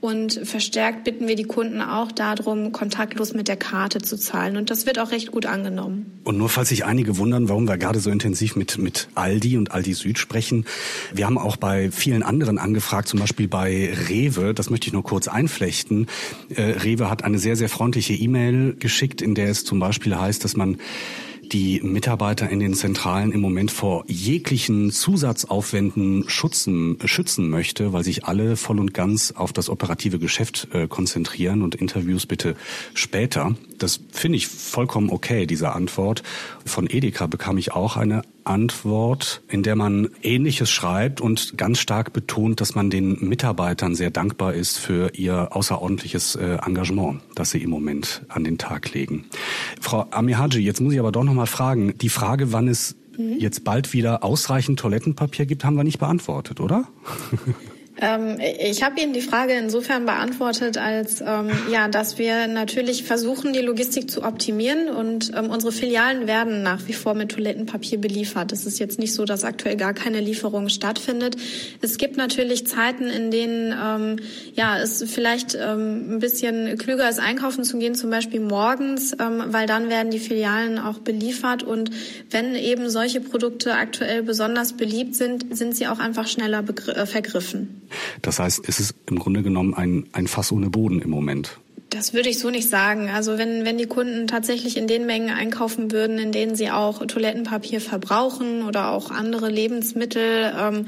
[0.04, 4.58] und verstärkt bitten wir die Kunden auch darum, kontaktlos mit der Karte zu zahlen.
[4.58, 6.20] Und das wird auch recht gut angenommen.
[6.24, 9.72] Und nur falls sich einige wundern, warum wir gerade so intensiv mit, mit Aldi und
[9.72, 10.66] Aldi Süd sprechen.
[11.14, 14.52] Wir haben auch bei vielen anderen angefragt, zum Beispiel bei Rewe.
[14.52, 16.06] Das möchte ich nur kurz einflechten.
[16.50, 20.44] Äh, Rewe hat eine sehr, sehr freundliche E-Mail geschickt, in der es zum Beispiel heißt,
[20.44, 20.76] dass man
[21.52, 28.24] die Mitarbeiter in den Zentralen im Moment vor jeglichen Zusatzaufwänden schützen, schützen möchte, weil sich
[28.24, 32.56] alle voll und ganz auf das operative Geschäft äh, konzentrieren und Interviews bitte
[32.94, 33.54] später.
[33.78, 36.22] Das finde ich vollkommen okay, diese Antwort.
[36.64, 42.12] Von Edeka bekam ich auch eine Antwort, in der man Ähnliches schreibt und ganz stark
[42.12, 47.62] betont, dass man den Mitarbeitern sehr dankbar ist für ihr außerordentliches äh, Engagement, das sie
[47.62, 49.24] im Moment an den Tag legen.
[49.80, 51.96] Frau Amihaji, jetzt muss ich aber doch noch mal fragen.
[51.98, 53.38] Die Frage, wann es mhm.
[53.38, 56.86] jetzt bald wieder ausreichend Toilettenpapier gibt, haben wir nicht beantwortet, oder?
[58.00, 63.52] Ähm, ich habe Ihnen die Frage insofern beantwortet, als ähm, ja, dass wir natürlich versuchen,
[63.52, 68.50] die Logistik zu optimieren und ähm, unsere Filialen werden nach wie vor mit Toilettenpapier beliefert.
[68.50, 71.36] Es ist jetzt nicht so, dass aktuell gar keine Lieferung stattfindet.
[71.82, 74.16] Es gibt natürlich Zeiten, in denen ähm,
[74.54, 79.44] ja es vielleicht ähm, ein bisschen klüger ist, einkaufen zu gehen, zum Beispiel morgens, ähm,
[79.46, 81.90] weil dann werden die Filialen auch beliefert und
[82.30, 87.82] wenn eben solche Produkte aktuell besonders beliebt sind, sind sie auch einfach schneller äh, vergriffen.
[88.22, 91.58] Das heißt, es ist im Grunde genommen ein, ein Fass ohne Boden im Moment.
[91.90, 93.08] Das würde ich so nicht sagen.
[93.08, 97.06] Also wenn, wenn die Kunden tatsächlich in den Mengen einkaufen würden, in denen sie auch
[97.06, 100.86] Toilettenpapier verbrauchen oder auch andere Lebensmittel, ähm,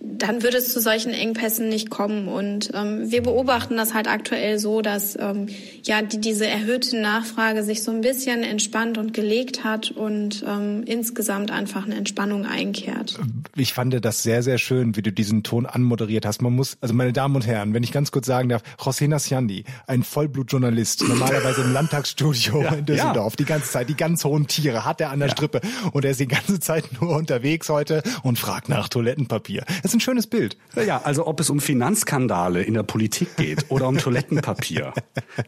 [0.00, 2.28] dann würde es zu solchen Engpässen nicht kommen.
[2.28, 5.48] Und ähm, wir beobachten das halt aktuell so, dass ähm,
[5.82, 10.84] ja die, diese erhöhte Nachfrage sich so ein bisschen entspannt und gelegt hat und ähm,
[10.86, 13.18] insgesamt einfach eine Entspannung einkehrt.
[13.56, 16.42] Ich fand das sehr, sehr schön, wie du diesen Ton anmoderiert hast.
[16.42, 19.64] Man muss, also meine Damen und Herren, wenn ich ganz kurz sagen darf, José Nasciandi,
[19.86, 23.36] ein Vollblutjournalist, normalerweise im Landtagsstudio ja, in Düsseldorf, ja.
[23.36, 25.34] die ganze Zeit, die ganz hohen Tiere hat er an der ja.
[25.34, 25.60] Strippe
[25.92, 29.64] und er ist die ganze Zeit nur unterwegs heute und fragt nach Toilettenpapier.
[29.86, 30.56] Das ein schönes Bild.
[30.74, 34.92] Ja, also ob es um Finanzskandale in der Politik geht oder um Toilettenpapier,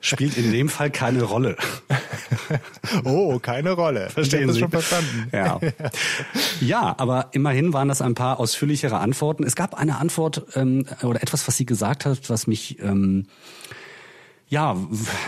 [0.00, 1.56] spielt in dem Fall keine Rolle.
[3.02, 4.10] Oh, keine Rolle.
[4.10, 4.60] Verstehen Sie?
[4.60, 5.28] schon verstanden.
[5.32, 5.58] Ja.
[6.60, 9.42] ja, aber immerhin waren das ein paar ausführlichere Antworten.
[9.42, 13.26] Es gab eine Antwort ähm, oder etwas, was sie gesagt hat, was mich ähm,
[14.48, 14.76] ja,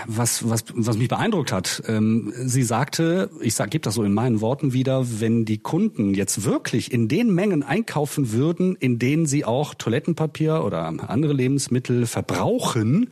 [0.06, 4.14] was, was, was mich beeindruckt hat, ähm, sie sagte, ich sag, gebe das so in
[4.14, 9.26] meinen Worten wieder, wenn die Kunden jetzt wirklich in den Mengen einkaufen würden, in denen
[9.26, 13.11] sie auch Toilettenpapier oder andere Lebensmittel verbrauchen,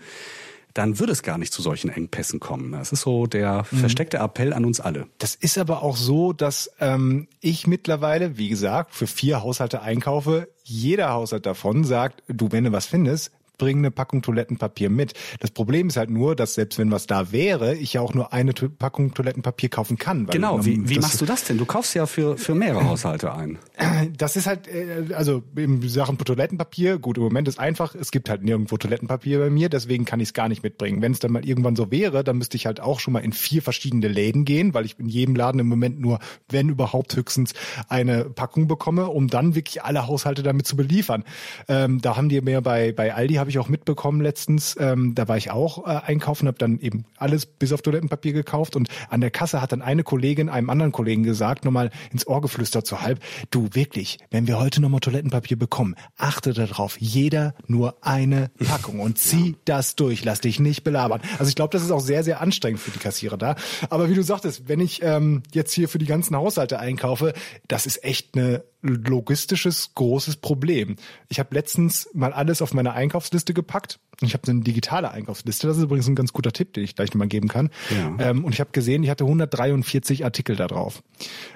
[0.73, 2.73] dann würde es gar nicht zu solchen Engpässen kommen.
[2.73, 3.77] Das ist so der mhm.
[3.77, 5.09] versteckte Appell an uns alle.
[5.19, 10.49] Das ist aber auch so, dass ähm, ich mittlerweile, wie gesagt, für vier Haushalte einkaufe.
[10.63, 15.15] Jeder Haushalt davon sagt, du, wenn du was findest, bring eine Packung Toilettenpapier mit.
[15.41, 18.33] Das Problem ist halt nur, dass selbst wenn was da wäre, ich ja auch nur
[18.33, 20.27] eine Packung Toilettenpapier kaufen kann.
[20.27, 21.59] genau, wie, wie machst du das denn?
[21.59, 23.59] Du kaufst ja für, für mehrere Haushalte ein.
[24.17, 28.29] Das ist halt, äh, also in Sachen Toilettenpapier, gut, im Moment ist einfach, es gibt
[28.29, 31.03] halt nirgendwo Toilettenpapier bei mir, deswegen kann ich es gar nicht mitbringen.
[31.03, 33.33] Wenn es dann mal irgendwann so wäre, dann müsste ich halt auch schon mal in
[33.33, 37.55] vier verschiedene Läden gehen, weil ich in jedem Laden im Moment nur, wenn überhaupt höchstens
[37.89, 41.25] eine Packung bekomme, um dann wirklich alle Haushalte damit zu beliefern.
[41.67, 44.77] Ähm, da haben die mir bei, bei Aldi, habe ich auch mitbekommen letztens.
[44.79, 48.77] Ähm, da war ich auch äh, einkaufen, habe dann eben alles bis auf Toilettenpapier gekauft
[48.77, 52.41] und an der Kasse hat dann eine Kollegin einem anderen Kollegen gesagt, nochmal ins Ohr
[52.41, 57.97] geflüstert zu halb, du wirklich, wenn wir heute nochmal Toilettenpapier bekommen, achte darauf, jeder nur
[58.03, 61.21] eine Packung und zieh das durch, lass dich nicht belabern.
[61.39, 63.57] Also ich glaube, das ist auch sehr, sehr anstrengend für die Kassierer da.
[63.91, 67.33] Aber wie du sagtest, wenn ich ähm, jetzt hier für die ganzen Haushalte einkaufe,
[67.67, 70.97] das ist echt eine logistisches großes Problem.
[71.29, 73.99] Ich habe letztens mal alles auf meine Einkaufsliste gepackt.
[74.21, 75.67] Ich habe eine digitale Einkaufsliste.
[75.67, 77.71] Das ist übrigens ein ganz guter Tipp, den ich gleich nochmal geben kann.
[77.91, 78.31] Ja.
[78.31, 81.03] Ähm, und ich habe gesehen, ich hatte 143 Artikel da drauf.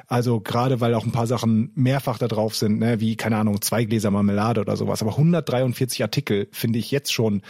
[0.06, 3.60] Also gerade weil auch ein paar Sachen mehrfach da drauf sind, ne, wie keine Ahnung
[3.62, 5.02] zwei Gläser Marmelade oder sowas.
[5.02, 7.42] Aber 143 Artikel finde ich jetzt schon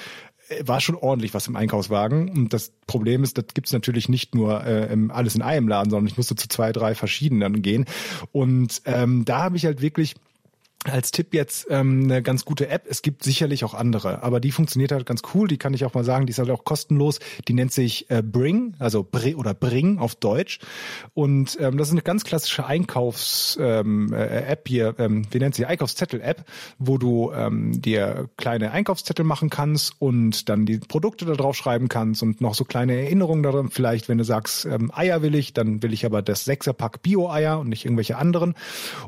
[0.64, 2.28] war schon ordentlich was im Einkaufswagen.
[2.28, 6.06] Und das Problem ist, das gibt's natürlich nicht nur äh, alles in einem Laden, sondern
[6.06, 7.86] ich musste zu zwei, drei verschiedenen gehen.
[8.32, 10.14] Und ähm, da habe ich halt wirklich
[10.84, 12.86] als Tipp jetzt ähm, eine ganz gute App.
[12.88, 15.46] Es gibt sicherlich auch andere, aber die funktioniert halt ganz cool.
[15.46, 16.26] Die kann ich auch mal sagen.
[16.26, 17.20] Die ist halt auch kostenlos.
[17.46, 20.58] Die nennt sich äh, Bring, also Br oder Bring auf Deutsch.
[21.14, 24.94] Und ähm, das ist eine ganz klassische Einkaufs-App ähm, äh, hier.
[24.98, 25.66] Ähm, wie nennt sie?
[25.66, 26.44] Einkaufszettel-App,
[26.78, 31.88] wo du ähm, dir kleine Einkaufszettel machen kannst und dann die Produkte da drauf schreiben
[31.88, 33.70] kannst und noch so kleine Erinnerungen darin.
[33.70, 37.60] Vielleicht, wenn du sagst, ähm, Eier will ich, dann will ich aber das Sechserpack Bio-Eier
[37.60, 38.54] und nicht irgendwelche anderen.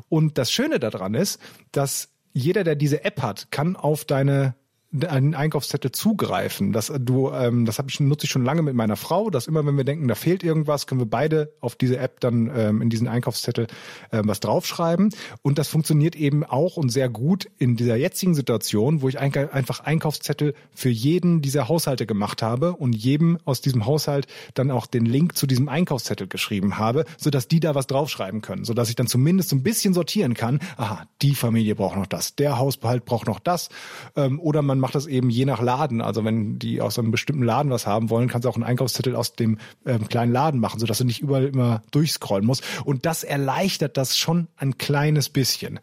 [0.07, 1.39] Und das Schöne daran ist,
[1.77, 4.55] dass jeder, der diese App hat, kann auf deine
[5.03, 6.71] einen Einkaufszettel zugreifen.
[6.71, 9.65] Das du, ähm, das hab ich, nutze ich schon lange mit meiner Frau, dass immer,
[9.65, 12.89] wenn wir denken, da fehlt irgendwas, können wir beide auf diese App dann ähm, in
[12.89, 13.67] diesen Einkaufszettel
[14.11, 15.13] ähm, was draufschreiben.
[15.41, 19.33] Und das funktioniert eben auch und sehr gut in dieser jetzigen Situation, wo ich ein,
[19.35, 24.85] einfach Einkaufszettel für jeden dieser Haushalte gemacht habe und jedem aus diesem Haushalt dann auch
[24.85, 28.95] den Link zu diesem Einkaufszettel geschrieben habe, sodass die da was draufschreiben können, sodass ich
[28.95, 30.59] dann zumindest so ein bisschen sortieren kann.
[30.77, 33.69] Aha, die Familie braucht noch das, der Haushalt braucht noch das,
[34.15, 35.99] ähm, oder man macht das eben je nach Laden.
[35.99, 39.15] Also wenn die aus einem bestimmten Laden was haben wollen, kannst du auch einen Einkaufszettel
[39.15, 42.63] aus dem ähm, kleinen Laden machen, sodass du nicht überall immer durchscrollen musst.
[42.85, 45.79] Und das erleichtert das schon ein kleines bisschen.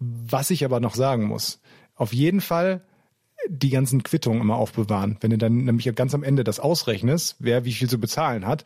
[0.00, 1.62] Was ich aber noch sagen muss,
[1.94, 2.82] auf jeden Fall
[3.48, 5.16] die ganzen Quittungen immer aufbewahren.
[5.22, 8.64] Wenn du dann nämlich ganz am Ende das ausrechnest, wer wie viel zu bezahlen hat,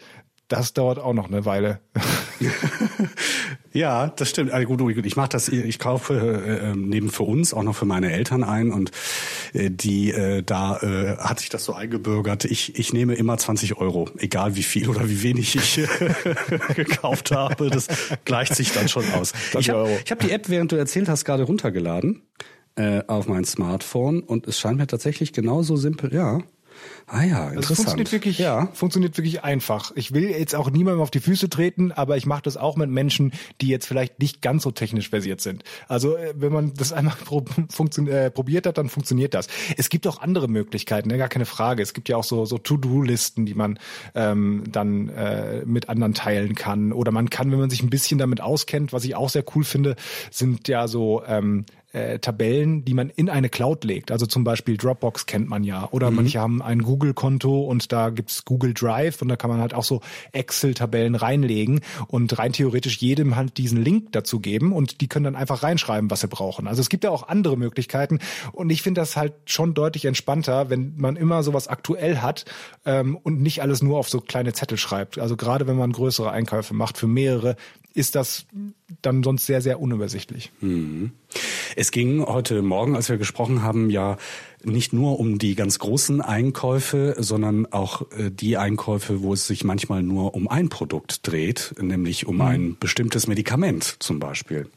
[0.49, 1.81] das dauert auch noch eine Weile.
[3.73, 4.53] ja, das stimmt.
[4.53, 7.75] Also gut, gut, ich mache das, ich kaufe äh, ähm, neben für uns auch noch
[7.75, 8.91] für meine Eltern ein und
[9.53, 12.45] äh, die äh, da äh, hat sich das so eingebürgert.
[12.45, 15.89] Ich, ich nehme immer 20 Euro, egal wie viel oder wie wenig ich äh,
[16.75, 17.71] gekauft habe.
[17.71, 17.89] Das
[18.25, 19.33] gleicht sich dann schon aus.
[19.59, 22.23] Ich habe hab die App, während du erzählt hast, gerade runtergeladen
[22.77, 26.41] äh, auf mein Smartphone und es scheint mir tatsächlich genauso simpel, ja.
[27.09, 27.71] Ah ja, interessant.
[27.71, 28.66] Das funktioniert wirklich, ja.
[28.73, 29.92] funktioniert wirklich einfach.
[29.95, 32.90] Ich will jetzt auch niemandem auf die Füße treten, aber ich mache das auch mit
[32.90, 35.62] Menschen, die jetzt vielleicht nicht ganz so technisch versiert sind.
[35.87, 37.14] Also äh, wenn man das einmal
[38.09, 39.47] äh, probiert hat, dann funktioniert das.
[39.77, 41.16] Es gibt auch andere Möglichkeiten, ne?
[41.16, 41.81] gar keine Frage.
[41.81, 43.79] Es gibt ja auch so, so To-Do-Listen, die man
[44.16, 46.92] ähm, dann äh, mit anderen teilen kann.
[46.92, 49.62] Oder man kann, wenn man sich ein bisschen damit auskennt, was ich auch sehr cool
[49.62, 49.95] finde,
[50.33, 51.66] sind ja so ähm,
[51.97, 54.11] äh, Tabellen, die man in eine Cloud legt.
[54.11, 55.89] Also zum Beispiel Dropbox kennt man ja.
[55.93, 56.17] Oder mhm.
[56.17, 59.83] manche haben ein Google-Konto und da gibt's Google Drive und da kann man halt auch
[59.83, 65.25] so Excel-Tabellen reinlegen und rein theoretisch jedem halt diesen Link dazu geben und die können
[65.25, 66.69] dann einfach reinschreiben, was sie brauchen.
[66.69, 68.19] Also es gibt ja auch andere Möglichkeiten
[68.53, 72.45] und ich finde das halt schon deutlich entspannter, wenn man immer sowas aktuell hat
[72.85, 75.19] ähm, und nicht alles nur auf so kleine Zettel schreibt.
[75.19, 77.57] Also gerade wenn man größere Einkäufe macht für mehrere,
[77.95, 78.45] ist das
[79.03, 80.53] dann sonst sehr, sehr unübersichtlich.
[80.61, 81.12] Mhm.
[81.75, 84.16] Es ging heute Morgen, als wir gesprochen haben, ja
[84.64, 89.64] nicht nur um die ganz großen Einkäufe, sondern auch äh, die Einkäufe, wo es sich
[89.64, 92.42] manchmal nur um ein Produkt dreht, nämlich um mhm.
[92.42, 94.68] ein bestimmtes Medikament zum Beispiel.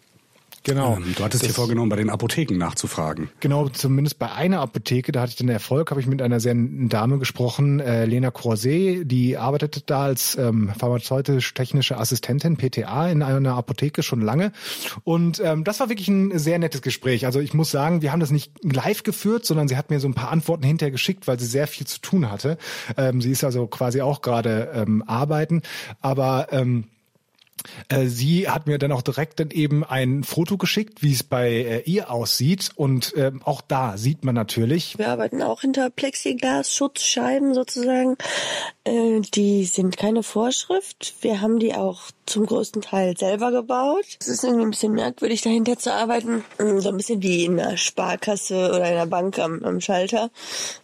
[0.63, 0.97] Genau.
[0.97, 3.29] Ähm, du hattest das, dir vorgenommen, bei den Apotheken nachzufragen.
[3.39, 6.53] Genau, zumindest bei einer Apotheke, da hatte ich den Erfolg, habe ich mit einer sehr
[6.53, 13.23] netten Dame gesprochen, äh, Lena Croiset, die arbeitet da als ähm, pharmazeutisch-technische Assistentin, PTA, in
[13.23, 14.51] einer Apotheke schon lange.
[15.03, 17.25] Und ähm, das war wirklich ein sehr nettes Gespräch.
[17.25, 20.07] Also ich muss sagen, wir haben das nicht live geführt, sondern sie hat mir so
[20.07, 22.57] ein paar Antworten hinterher geschickt, weil sie sehr viel zu tun hatte.
[22.97, 25.61] Ähm, sie ist also quasi auch gerade ähm, arbeiten.
[26.01, 26.98] Aber ähm, äh,
[28.05, 31.81] sie hat mir dann auch direkt dann eben ein Foto geschickt, wie es bei äh,
[31.85, 32.71] ihr aussieht.
[32.75, 34.97] Und ähm, auch da sieht man natürlich.
[34.97, 38.17] Wir arbeiten auch hinter Plexiglas-Schutzscheiben sozusagen.
[38.83, 41.15] Äh, die sind keine Vorschrift.
[41.21, 44.05] Wir haben die auch zum größten Teil selber gebaut.
[44.19, 46.43] Es ist irgendwie ein bisschen merkwürdig, dahinter zu arbeiten.
[46.57, 50.29] So ein bisschen wie in einer Sparkasse oder in einer Bank am, am Schalter.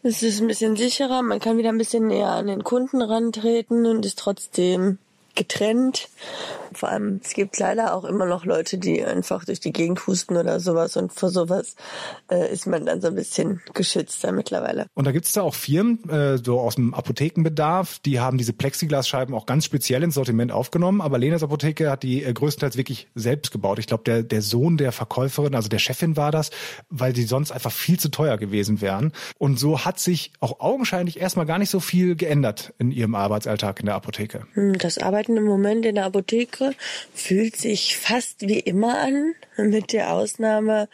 [0.04, 1.22] Es ist ein bisschen sicherer.
[1.22, 4.98] Man kann wieder ein bisschen näher an den Kunden rantreten und ist trotzdem
[5.36, 6.10] getrennt.
[6.74, 10.36] Vor allem, es gibt leider auch immer noch Leute, die einfach durch die Gegend husten
[10.36, 11.76] oder sowas und vor sowas
[12.30, 14.88] äh, ist man dann so ein bisschen geschützter mittlerweile.
[14.94, 18.54] Und da gibt es da auch Firmen, äh, so aus dem Apothekenbedarf, die haben diese
[18.54, 23.08] Plexiglasscheiben auch ganz speziell ins Sortiment aufgenommen, aber Lenas Apotheke hat die äh, größtenteils wirklich
[23.16, 23.80] selbst gebaut.
[23.80, 26.50] Ich glaube, der, der Sohn der Verkäuferin, also der Chefin war das,
[26.90, 29.12] weil die sonst einfach viel zu teuer gewesen wären.
[29.38, 33.80] Und so hat sich auch augenscheinlich erstmal gar nicht so viel geändert in ihrem Arbeitsalltag
[33.80, 34.46] in der Apotheke.
[34.54, 36.74] Hm, das Arbeiten im Moment in der Apotheke
[37.14, 40.90] fühlt sich fast wie immer an, mit der Ausnahme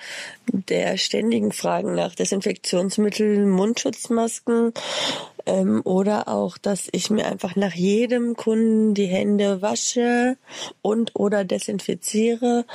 [0.52, 4.74] der ständigen Fragen nach Desinfektionsmitteln, Mundschutzmasken
[5.46, 10.38] ähm, oder auch, dass ich mir einfach nach jedem Kunden die Hände wasche
[10.82, 12.66] und oder desinfiziere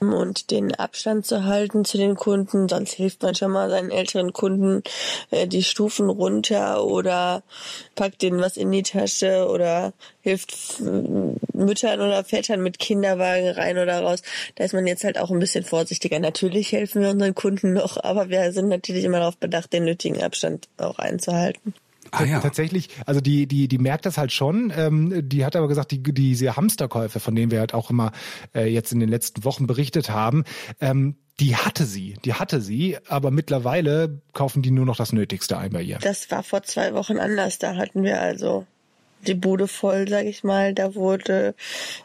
[0.00, 2.68] und den Abstand zu halten zu den Kunden.
[2.68, 4.82] Sonst hilft man schon mal seinen älteren Kunden
[5.30, 7.42] äh, die Stufen runter oder
[7.94, 10.80] packt denen was in die Tasche oder hilft
[11.52, 14.22] Müttern oder Vätern mit Kinderwagen rein oder raus.
[14.54, 16.18] Da ist man jetzt halt auch ein bisschen vorsichtiger.
[16.18, 20.22] Natürlich helfen wir unseren Kunden noch, aber wir sind natürlich immer darauf bedacht, den nötigen
[20.22, 21.74] Abstand auch einzuhalten.
[22.14, 22.40] Ah, ja.
[22.40, 24.72] Tatsächlich, also die, die, die merkt das halt schon.
[24.76, 28.12] Ähm, die hat aber gesagt, die, diese Hamsterkäufe, von denen wir halt auch immer
[28.54, 30.44] äh, jetzt in den letzten Wochen berichtet haben,
[30.80, 35.58] ähm, die hatte sie, die hatte sie, aber mittlerweile kaufen die nur noch das Nötigste
[35.58, 35.98] ein bei ihr.
[35.98, 37.58] Das war vor zwei Wochen anders.
[37.58, 38.66] Da hatten wir also
[39.26, 40.74] die Bude voll, sag ich mal.
[40.74, 41.54] Da wurde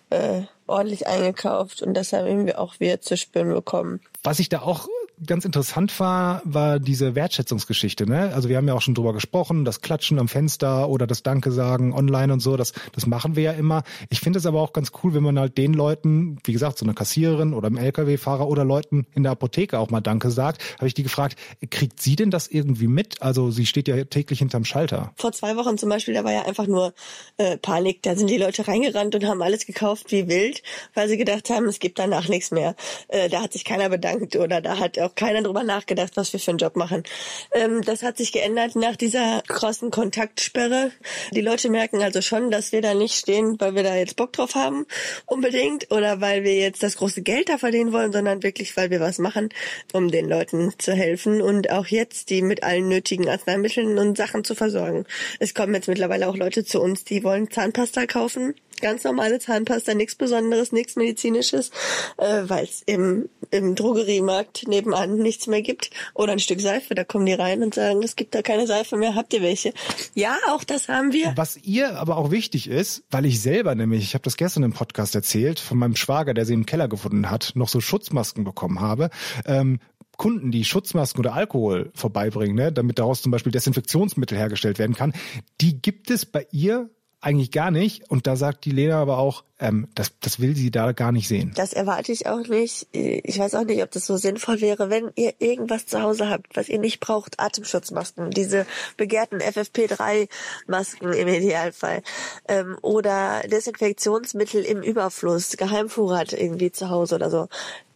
[0.09, 3.99] äh, ordentlich eingekauft und das haben wir auch wieder zu spüren bekommen.
[4.23, 4.87] Was ich da auch
[5.25, 8.05] ganz interessant war, war diese Wertschätzungsgeschichte.
[8.05, 8.31] Ne?
[8.33, 11.51] Also wir haben ja auch schon drüber gesprochen, das Klatschen am Fenster oder das Danke
[11.51, 13.83] sagen online und so, das, das machen wir ja immer.
[14.09, 16.85] Ich finde es aber auch ganz cool, wenn man halt den Leuten, wie gesagt, so
[16.85, 20.61] eine Kassiererin oder einem LKW-Fahrer oder Leuten in der Apotheke auch mal Danke sagt.
[20.77, 21.37] Habe ich die gefragt,
[21.69, 23.21] kriegt sie denn das irgendwie mit?
[23.21, 25.11] Also sie steht ja täglich hinterm Schalter.
[25.17, 26.93] Vor zwei Wochen zum Beispiel, da war ja einfach nur
[27.37, 28.03] äh, Panik.
[28.03, 31.65] Da sind die Leute reingerannt und haben alles gekauft wie wild, weil sie gedacht haben,
[31.65, 32.75] es gibt danach nichts mehr.
[33.07, 36.39] Äh, da hat sich keiner bedankt oder da hat auch keiner drüber nachgedacht, was wir
[36.39, 37.03] für einen Job machen.
[37.51, 40.91] Ähm, das hat sich geändert nach dieser krassen Kontaktsperre.
[41.31, 44.33] Die Leute merken also schon, dass wir da nicht stehen, weil wir da jetzt Bock
[44.33, 44.85] drauf haben,
[45.25, 48.99] unbedingt, oder weil wir jetzt das große Geld da verdienen wollen, sondern wirklich, weil wir
[48.99, 49.49] was machen,
[49.93, 54.43] um den Leuten zu helfen und auch jetzt die mit allen nötigen Arzneimitteln und Sachen
[54.43, 55.05] zu versorgen.
[55.39, 59.93] Es kommen jetzt mittlerweile auch Leute zu uns, die wollen Zahnpasta kaufen ganz normale Zahnpasta,
[59.93, 61.71] nichts Besonderes, nichts Medizinisches,
[62.17, 65.91] äh, weil es im, im Drogeriemarkt nebenan nichts mehr gibt.
[66.13, 68.97] Oder ein Stück Seife, da kommen die rein und sagen, es gibt da keine Seife
[68.97, 69.73] mehr, habt ihr welche?
[70.15, 71.33] Ja, auch das haben wir.
[71.35, 74.73] Was ihr aber auch wichtig ist, weil ich selber nämlich, ich habe das gestern im
[74.73, 78.79] Podcast erzählt, von meinem Schwager, der sie im Keller gefunden hat, noch so Schutzmasken bekommen
[78.79, 79.09] habe.
[79.45, 79.79] Ähm,
[80.17, 85.13] Kunden, die Schutzmasken oder Alkohol vorbeibringen, ne, damit daraus zum Beispiel Desinfektionsmittel hergestellt werden kann,
[85.61, 86.89] die gibt es bei ihr
[87.21, 88.09] eigentlich gar nicht.
[88.09, 91.27] Und da sagt die Lena aber auch, ähm, das, das will sie da gar nicht
[91.27, 91.51] sehen.
[91.55, 92.87] Das erwarte ich auch nicht.
[92.91, 96.55] Ich weiß auch nicht, ob das so sinnvoll wäre, wenn ihr irgendwas zu Hause habt,
[96.55, 97.39] was ihr nicht braucht.
[97.39, 98.65] Atemschutzmasken, diese
[98.97, 102.01] begehrten FFP3-Masken im Idealfall.
[102.47, 107.47] Ähm, oder Desinfektionsmittel im Überfluss, Geheimvorrat irgendwie zu Hause oder so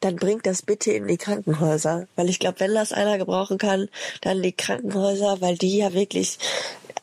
[0.04, 2.08] dann bringt das bitte in die Krankenhäuser.
[2.17, 3.88] Weil ich glaube, wenn das einer gebrauchen kann,
[4.19, 6.39] dann die Krankenhäuser, weil die ja wirklich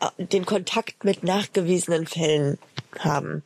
[0.01, 2.59] äh, den Kontakt mit nachgewiesenen Fällen
[2.99, 3.43] haben.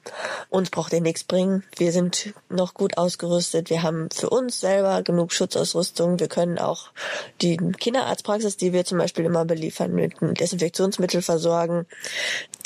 [0.48, 1.64] Uns braucht ihr nichts bringen.
[1.76, 3.70] Wir sind noch gut ausgerüstet.
[3.70, 6.18] Wir haben für uns selber genug Schutzausrüstung.
[6.18, 6.90] Wir können auch
[7.42, 11.86] die Kinderarztpraxis, die wir zum Beispiel immer beliefern, mit Desinfektionsmittel versorgen.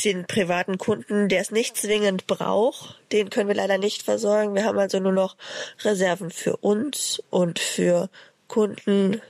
[0.04, 4.54] Den privaten Kunden, der es nicht zwingend braucht, den können wir leider nicht versorgen.
[4.54, 5.36] Wir haben also nur noch
[5.82, 8.08] Reserven für uns und für
[8.46, 9.20] Kunden,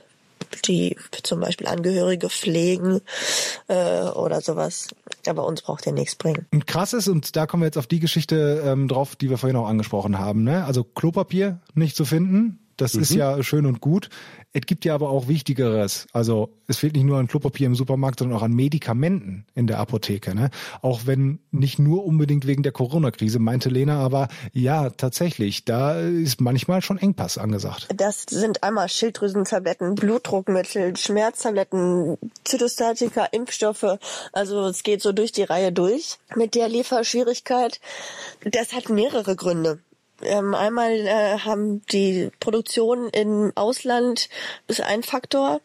[0.67, 3.01] die zum Beispiel Angehörige pflegen
[3.67, 4.87] äh, oder sowas.
[5.27, 6.47] Aber uns braucht ja nichts bringen.
[6.51, 9.37] Und krass ist, und da kommen wir jetzt auf die Geschichte ähm, drauf, die wir
[9.37, 10.43] vorhin auch angesprochen haben.
[10.43, 10.65] Ne?
[10.65, 13.01] Also Klopapier nicht zu finden, das mhm.
[13.01, 14.09] ist ja schön und gut.
[14.51, 16.07] Es gibt ja aber auch Wichtigeres.
[16.11, 19.77] Also es fehlt nicht nur an Klopapier im Supermarkt, sondern auch an Medikamenten in der
[19.77, 20.33] Apotheke.
[20.33, 20.49] Ne?
[20.81, 26.41] Auch wenn nicht nur unbedingt wegen der Corona-Krise, meinte Lena, aber ja, tatsächlich, da ist
[26.41, 27.89] manchmal schon Engpass angesagt.
[27.95, 33.99] Das sind einmal Schilddrüsentabletten, Blutdruckmittel, Schmerztabletten, Zytostatika, Impfstoffe.
[34.33, 37.79] Also es geht so durch die Reihe durch mit der Lieferschwierigkeit.
[38.43, 39.79] Das hat mehrere Gründe.
[40.21, 44.29] Ähm, einmal äh, haben die Produktion im Ausland
[44.67, 45.61] ist ein Faktor.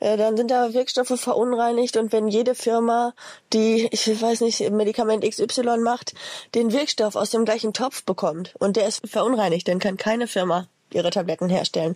[0.00, 3.14] Äh, dann sind da Wirkstoffe verunreinigt und wenn jede Firma,
[3.52, 6.14] die ich weiß nicht Medikament XY macht,
[6.54, 10.66] den Wirkstoff aus dem gleichen Topf bekommt und der ist verunreinigt, dann kann keine Firma
[10.92, 11.94] ihre Tabletten herstellen.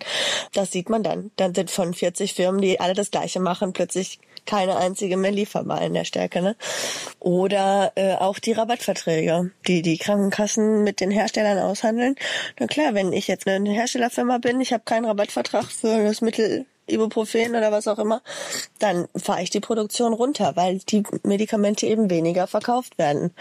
[0.53, 1.31] Das sieht man dann.
[1.37, 5.83] Dann sind von 40 Firmen, die alle das Gleiche machen, plötzlich keine einzige mehr lieferbar
[5.83, 6.43] in der Stärke.
[6.43, 6.57] Ne?
[7.19, 12.17] Oder äh, auch die Rabattverträge, die die Krankenkassen mit den Herstellern aushandeln.
[12.59, 16.67] Na klar, wenn ich jetzt eine Herstellerfirma bin, ich habe keinen Rabattvertrag für das Mittel
[16.93, 18.23] Ibuprofen oder was auch immer,
[18.79, 23.33] dann fahre ich die Produktion runter, weil die Medikamente eben weniger verkauft werden.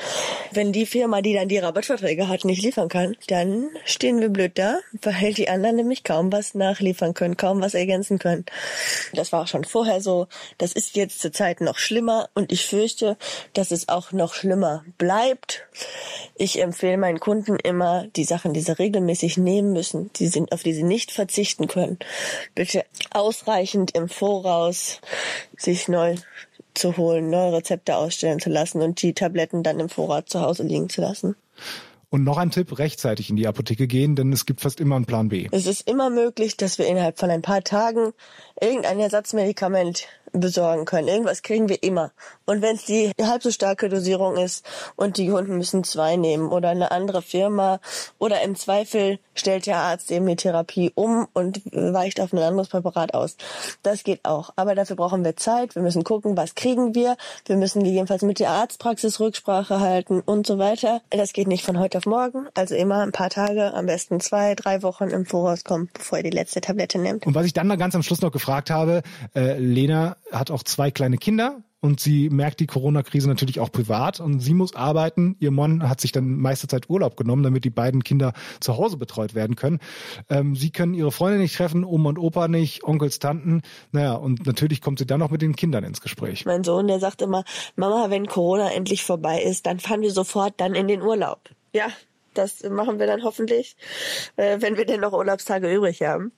[0.52, 4.58] Wenn die Firma, die dann die Rabattverträge hat, nicht liefern kann, dann stehen wir blöd
[4.58, 8.46] da, weil die anderen nämlich kaum was nachliefern können, kaum was ergänzen können.
[9.14, 10.28] Das war auch schon vorher so.
[10.58, 13.18] Das ist jetzt zur Zeit noch schlimmer und ich fürchte,
[13.54, 15.64] dass es auch noch schlimmer bleibt.
[16.36, 20.64] Ich empfehle meinen Kunden immer, die Sachen, die sie regelmäßig nehmen müssen, die sind, auf
[20.64, 22.00] die sie nicht verzichten können,
[22.56, 25.00] bitte aus ausreichend im Voraus
[25.58, 26.16] sich neu
[26.74, 30.64] zu holen, neue Rezepte ausstellen zu lassen und die Tabletten dann im Vorrat zu Hause
[30.64, 31.36] liegen zu lassen.
[32.10, 35.06] Und noch ein Tipp, rechtzeitig in die Apotheke gehen, denn es gibt fast immer einen
[35.06, 35.48] Plan B.
[35.52, 38.12] Es ist immer möglich, dass wir innerhalb von ein paar Tagen
[38.60, 41.08] irgendein Ersatzmedikament besorgen können.
[41.08, 42.12] Irgendwas kriegen wir immer.
[42.46, 44.66] Und wenn es die halb so starke Dosierung ist
[44.96, 47.80] und die Kunden müssen zwei nehmen oder eine andere Firma
[48.20, 52.70] oder im Zweifel stellt der Arzt eben die Therapie um und weicht auf ein anderes
[52.70, 53.38] Präparat aus.
[53.84, 54.52] Das geht auch.
[54.56, 55.76] Aber dafür brauchen wir Zeit.
[55.76, 57.18] Wir müssen gucken, was kriegen wir.
[57.46, 61.02] Wir müssen gegebenenfalls mit der Arztpraxis Rücksprache halten und so weiter.
[61.10, 62.48] Das geht nicht von heute auf morgen.
[62.54, 66.24] Also immer ein paar Tage, am besten zwei, drei Wochen im Voraus kommen, bevor ihr
[66.24, 67.26] die letzte Tablette nehmt.
[67.26, 69.04] Und was ich dann mal ganz am Schluss noch gefragt habe,
[69.36, 74.20] äh, Lena hat auch zwei kleine Kinder und sie merkt die Corona-Krise natürlich auch privat
[74.20, 75.36] und sie muss arbeiten.
[75.40, 78.98] Ihr Mann hat sich dann meiste Zeit Urlaub genommen, damit die beiden Kinder zu Hause
[78.98, 79.80] betreut werden können.
[80.30, 83.64] Ähm, sie können ihre Freunde nicht treffen, Oma und Opa nicht, Onkels, Tanten.
[83.92, 86.46] Naja, und natürlich kommt sie dann auch mit den Kindern ins Gespräch.
[86.46, 87.44] Mein Sohn, der sagt immer,
[87.76, 91.50] Mama, wenn Corona endlich vorbei ist, dann fahren wir sofort dann in den Urlaub.
[91.74, 91.88] Ja,
[92.36, 93.76] das machen wir dann hoffentlich,
[94.36, 96.32] äh, wenn wir denn noch Urlaubstage übrig haben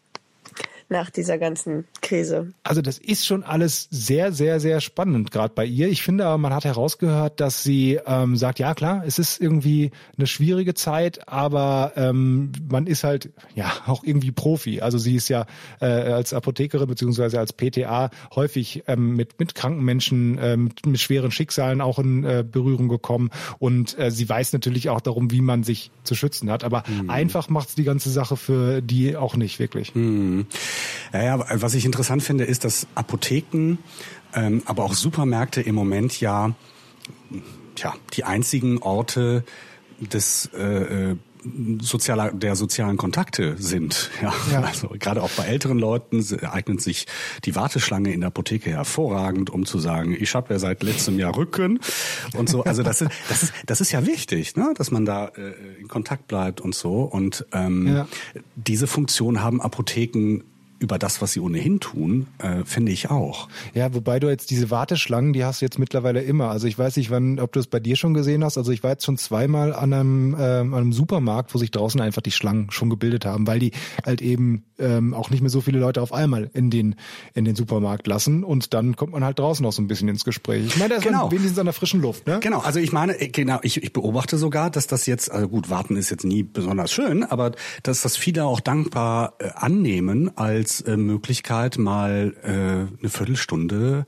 [0.93, 2.53] nach dieser ganzen Krise.
[2.63, 5.89] Also das ist schon alles sehr, sehr, sehr spannend, gerade bei ihr.
[5.89, 9.91] Ich finde aber, man hat herausgehört, dass sie ähm, sagt, ja klar, es ist irgendwie
[10.17, 14.81] eine schwierige Zeit, aber ähm, man ist halt ja auch irgendwie Profi.
[14.81, 15.45] Also sie ist ja
[15.81, 20.99] äh, als Apothekerin beziehungsweise als PTA häufig ähm, mit, mit kranken Menschen, äh, mit, mit
[20.99, 25.41] schweren Schicksalen auch in äh, Berührung gekommen und äh, sie weiß natürlich auch darum, wie
[25.41, 26.63] man sich zu schützen hat.
[26.63, 27.09] Aber mhm.
[27.09, 29.95] einfach macht die ganze Sache für die auch nicht wirklich.
[29.95, 30.45] Mhm.
[31.13, 33.77] Ja, ja, was ich interessant finde, ist, dass Apotheken,
[34.33, 36.53] ähm, aber auch Supermärkte im Moment ja,
[37.75, 39.43] tja, die einzigen Orte
[39.99, 41.15] des äh, äh
[41.81, 44.09] sozialer, der sozialen Kontakte sind.
[44.21, 44.61] Ja, ja.
[44.61, 47.07] Also gerade auch bei älteren Leuten eignet sich
[47.43, 51.35] die Warteschlange in der Apotheke hervorragend, um zu sagen, ich habe ja seit letztem Jahr
[51.35, 51.81] Rücken
[52.37, 52.63] und so.
[52.63, 55.89] Also das ist das ist das ist ja wichtig, ne, dass man da äh, in
[55.89, 57.01] Kontakt bleibt und so.
[57.01, 58.07] Und ähm, ja.
[58.55, 60.43] diese Funktion haben Apotheken
[60.83, 63.47] über das, was sie ohnehin tun, äh, finde ich auch.
[63.73, 66.49] Ja, wobei du jetzt diese Warteschlangen, die hast du jetzt mittlerweile immer.
[66.49, 68.57] Also ich weiß nicht, wann, ob du es bei dir schon gesehen hast.
[68.57, 72.01] Also ich war jetzt schon zweimal an einem, ähm, an einem Supermarkt, wo sich draußen
[72.01, 73.71] einfach die Schlangen schon gebildet haben, weil die
[74.05, 76.95] halt eben ähm, auch nicht mehr so viele Leute auf einmal in den
[77.33, 80.25] in den Supermarkt lassen und dann kommt man halt draußen noch so ein bisschen ins
[80.25, 80.65] Gespräch.
[80.65, 81.23] Ich meine, da ist genau.
[81.23, 82.39] man wenigstens an der frischen Luft, ne?
[82.41, 82.59] Genau.
[82.59, 85.95] Also ich meine, äh, genau, ich, ich beobachte sogar, dass das jetzt, also gut, warten
[85.95, 87.51] ist jetzt nie besonders schön, aber
[87.83, 92.49] dass das viele auch dankbar äh, annehmen als äh, Möglichkeit, mal äh,
[92.99, 94.05] eine Viertelstunde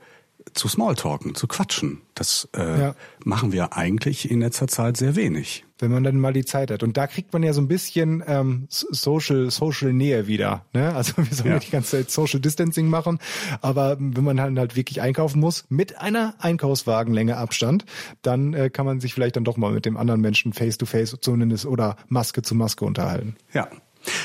[0.54, 2.00] zu Smalltalken, zu quatschen.
[2.14, 2.94] Das äh, ja.
[3.24, 5.64] machen wir eigentlich in letzter Zeit sehr wenig.
[5.78, 6.82] Wenn man dann mal die Zeit hat.
[6.82, 10.64] Und da kriegt man ja so ein bisschen ähm, Social, Social Nähe wieder.
[10.72, 10.94] Ne?
[10.94, 11.58] Also wir sollen ja.
[11.58, 13.18] die ganze Zeit Social Distancing machen.
[13.60, 17.84] Aber wenn man halt, halt wirklich einkaufen muss, mit einer Einkaufswagenlänge Abstand,
[18.22, 20.86] dann äh, kann man sich vielleicht dann doch mal mit dem anderen Menschen face to
[20.86, 23.36] face zumindest oder Maske zu Maske unterhalten.
[23.52, 23.68] Ja,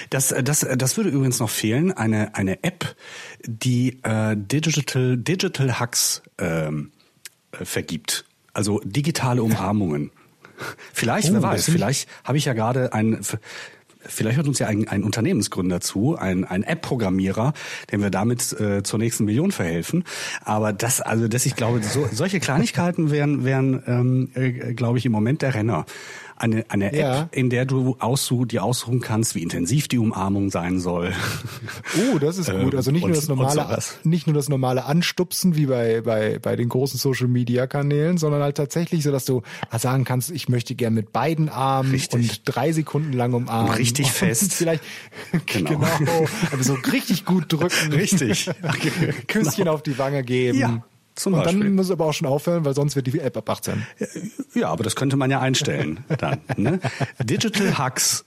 [0.09, 2.95] das, äh, das, äh, das würde übrigens noch fehlen, eine, eine App,
[3.45, 6.91] die äh, Digital, Digital Hugs ähm,
[7.51, 8.25] äh, vergibt.
[8.53, 10.11] Also digitale Umarmungen.
[10.93, 13.21] Vielleicht, oh, wer weiß, vielleicht habe ich ja gerade ein
[14.05, 17.53] vielleicht hört uns ja ein, ein Unternehmensgründer zu, ein, ein App-Programmierer,
[17.91, 20.03] dem wir damit äh, zur nächsten Million verhelfen.
[20.43, 25.05] Aber das, also dass ich glaube, so, solche Kleinigkeiten wären, wären ähm, äh, glaube ich,
[25.05, 25.85] im Moment der Renner
[26.41, 27.21] eine, eine ja.
[27.21, 31.13] App, in der du aussuch, dir aussuchen kannst, wie intensiv die Umarmung sein soll.
[31.97, 32.73] Oh, das ist gut.
[32.73, 36.69] Also nicht nur das normale, nicht nur das normale Anstupsen wie bei, bei, bei den
[36.69, 39.43] großen Social Media Kanälen, sondern halt tatsächlich so, dass du
[39.77, 42.13] sagen kannst, ich möchte gern mit beiden Armen richtig.
[42.13, 43.73] und drei Sekunden lang umarmen.
[43.73, 44.53] Richtig und fest.
[44.61, 44.83] Vielleicht,
[45.45, 45.69] genau.
[45.97, 46.25] genau.
[46.51, 47.93] Aber so richtig gut drücken.
[47.93, 48.49] Richtig.
[49.27, 49.73] Küsschen genau.
[49.73, 50.57] auf die Wange geben.
[50.57, 50.83] Ja.
[51.15, 51.63] Zum und Beispiel.
[51.65, 53.85] dann muss aber auch schon aufhören, weil sonst wird die App ab 18.
[54.55, 56.39] Ja, aber das könnte man ja einstellen dann.
[56.57, 56.79] Ne?
[57.21, 58.25] Digital Hacks.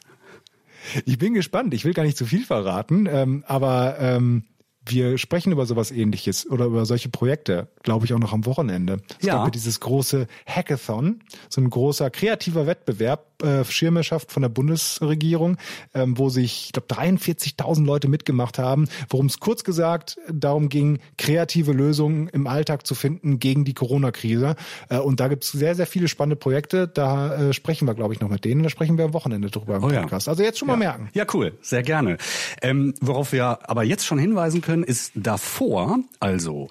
[1.07, 1.73] Ich bin gespannt.
[1.75, 4.45] Ich will gar nicht zu viel verraten, ähm, aber ähm,
[4.87, 8.99] wir sprechen über sowas ähnliches oder über solche Projekte, glaube ich, auch noch am Wochenende.
[9.19, 9.37] Es Ja.
[9.37, 15.57] gab ja dieses große Hackathon, so ein großer kreativer Wettbewerb, äh, Schirmherrschaft von der Bundesregierung,
[15.95, 20.99] ähm, wo sich, ich glaube, 43.000 Leute mitgemacht haben, worum es kurz gesagt darum ging,
[21.19, 24.57] kreative Lösungen im Alltag zu finden gegen die Corona-Krise.
[24.89, 26.89] Äh, und da gibt es sehr, sehr viele spannende Projekte.
[26.89, 28.63] Da äh, sprechen wir, glaube ich, noch mit denen.
[28.63, 30.03] Da sprechen wir am Wochenende drüber im Oh ja.
[30.03, 30.29] Podcast.
[30.29, 31.09] Also jetzt schon mal merken.
[31.15, 32.19] Ja, cool, sehr gerne.
[32.63, 36.69] Ähm, worauf wir aber jetzt schon hinweisen können, ist davor, also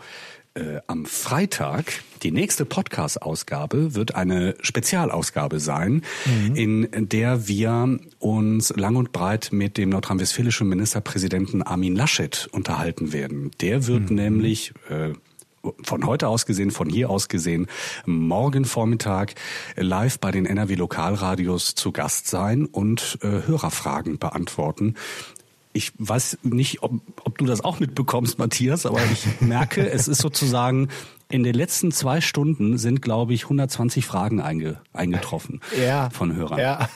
[0.55, 6.03] äh, am Freitag, die nächste Podcast-Ausgabe wird eine Spezialausgabe sein,
[6.53, 13.51] in der wir uns lang und breit mit dem nordrhein-westfälischen Ministerpräsidenten Armin Laschet unterhalten werden.
[13.61, 15.13] Der wird nämlich äh,
[15.81, 17.67] von heute aus gesehen, von hier aus gesehen,
[18.05, 19.33] morgen Vormittag
[19.75, 24.95] live bei den NRW Lokalradios zu Gast sein und äh, Hörerfragen beantworten.
[25.73, 26.93] Ich weiß nicht, ob,
[27.23, 30.89] ob du das auch mitbekommst, Matthias, aber ich merke, es ist sozusagen
[31.29, 36.09] in den letzten zwei Stunden sind, glaube ich, 120 Fragen einge, eingetroffen Ja.
[36.11, 36.59] von Hörern.
[36.59, 36.89] Ja.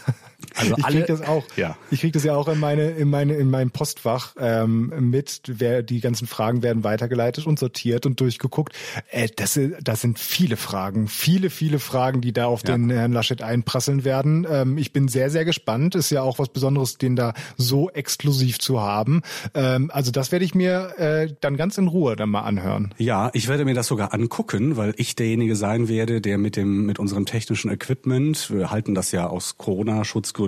[0.55, 1.43] Also ich alle- krieg das auch.
[1.55, 1.77] Ja.
[1.91, 5.41] Ich krieg das ja auch in meine in meine in meinem Postfach ähm, mit.
[5.47, 8.73] Wer die ganzen Fragen werden weitergeleitet und sortiert und durchgeguckt.
[9.11, 12.75] Äh, das sind das sind viele Fragen, viele viele Fragen, die da auf Ja.
[12.75, 14.47] den Herrn Laschet einprasseln werden.
[14.49, 15.95] Ähm, ich bin sehr sehr gespannt.
[15.95, 19.21] Ist ja auch was Besonderes, den da so exklusiv zu haben.
[19.53, 22.93] Ähm, also das werde ich mir äh, dann ganz in Ruhe dann mal anhören.
[22.97, 26.85] Ja, ich werde mir das sogar angucken, weil ich derjenige sein werde, der mit dem
[26.85, 30.46] mit unserem technischen Equipment, wir halten das ja aus Corona-Schutzgründen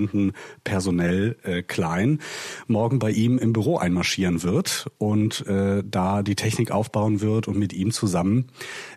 [0.64, 2.20] personell äh, klein,
[2.68, 7.58] morgen bei ihm im Büro einmarschieren wird und äh, da die Technik aufbauen wird und
[7.58, 8.48] mit ihm zusammen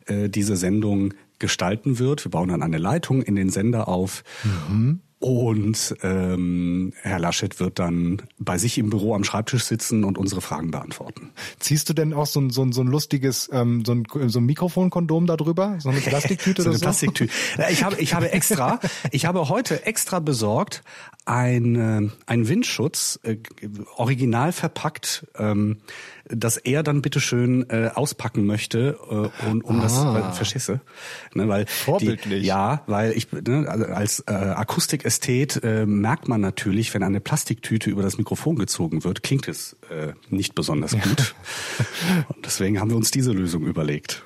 [0.07, 2.25] äh, diese Sendung gestalten wird.
[2.25, 4.23] Wir bauen dann eine Leitung in den Sender auf.
[5.23, 10.41] Und ähm, Herr Laschet wird dann bei sich im Büro am Schreibtisch sitzen und unsere
[10.41, 11.31] Fragen beantworten.
[11.61, 14.41] Ziehst du denn auch so ein, so ein, so ein lustiges, ähm, so ein, so
[14.41, 15.77] ein Mikrofonkondom da drüber?
[15.79, 16.87] So eine Plastiktüte so oder eine so?
[16.87, 17.33] Plastiktüte.
[17.57, 18.81] Ja, Ich habe, ich habe extra,
[19.13, 20.83] ich habe heute extra besorgt
[21.25, 23.37] ein, äh, ein Windschutz, äh,
[23.95, 25.77] original verpackt, ähm,
[26.35, 30.15] dass er dann bitteschön äh, auspacken möchte, äh, und, um das, Ah.
[30.15, 30.81] weil, verstehst du?
[31.35, 32.41] Ne, weil Vorbildlich.
[32.43, 37.21] Die, ja, weil ich ne, also als äh, Akustikästhet äh, merkt man natürlich, wenn eine
[37.21, 41.35] Plastiktüte über das Mikrofon gezogen wird, klingt es äh, nicht besonders gut.
[42.29, 44.23] Und deswegen haben wir uns diese Lösung überlegt.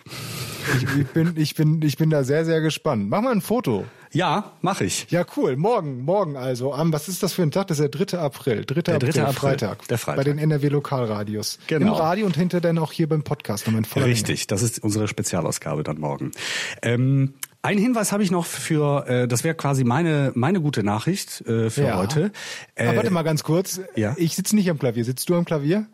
[0.74, 3.08] Ich, ich, bin, ich, bin, ich bin da sehr, sehr gespannt.
[3.08, 3.84] Mach mal ein Foto.
[4.12, 5.06] Ja, mache ich.
[5.10, 5.56] Ja, cool.
[5.56, 6.72] Morgen, morgen also.
[6.72, 7.66] Am, was ist das für ein Tag?
[7.68, 8.18] Das ist der 3.
[8.18, 8.64] April.
[8.64, 8.80] 3.
[8.82, 9.06] Der 3.
[9.08, 9.88] April, April, Freitag.
[9.88, 10.16] der Freitag.
[10.16, 11.58] Bei den NRW-Lokalradios.
[11.66, 11.86] Genau.
[11.86, 13.66] Im Radio und hinter dann auch hier beim Podcast.
[13.96, 16.30] Richtig, das ist unsere Spezialausgabe dann morgen.
[16.82, 21.40] Ähm, einen Hinweis habe ich noch für, äh, das wäre quasi meine meine gute Nachricht
[21.46, 21.98] äh, für Ja.
[21.98, 22.30] heute.
[22.76, 23.80] Äh, Aber warte mal ganz kurz.
[23.96, 24.14] ja.
[24.18, 25.04] Ich sitze nicht am Klavier.
[25.04, 25.86] Sitzt du am Klavier?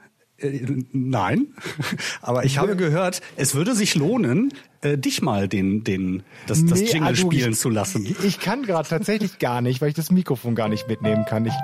[0.42, 1.48] Äh, nein,
[2.20, 6.80] aber ich habe gehört, es würde sich lohnen, äh, dich mal den den das, das
[6.80, 8.04] Nee, Jingle also spielen ich, zu lassen.
[8.24, 11.46] Ich, kann gerade tatsächlich gar nicht, weil ich das Mikrofon gar nicht mitnehmen kann.
[11.46, 11.54] Ich,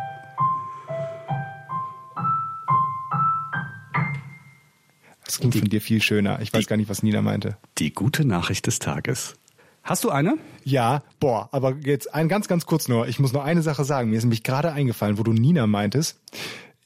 [5.24, 6.40] das klingt von dir viel schöner.
[6.40, 7.56] Ich weiß gar nicht, was Nina meinte.
[7.78, 9.34] Die gute Nachricht des Tages.
[9.82, 10.36] Hast du eine?
[10.64, 13.08] Ja, boah, aber jetzt ein ganz, ganz kurz nur.
[13.08, 14.10] Ich muss noch eine Sache sagen.
[14.10, 16.20] Mir ist nämlich gerade eingefallen, wo du Nina meintest.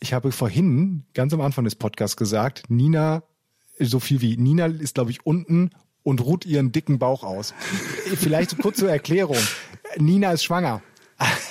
[0.02, 3.22] Ich habe vorhin ganz am Anfang des Podcasts gesagt, Nina,
[3.78, 5.70] so viel wie Nina ist, glaube ich, unten
[6.02, 7.54] und ruht ihren dicken Bauch aus.
[8.16, 9.38] Vielleicht so kurz zur Erklärung.
[9.98, 10.82] Nina ist schwanger.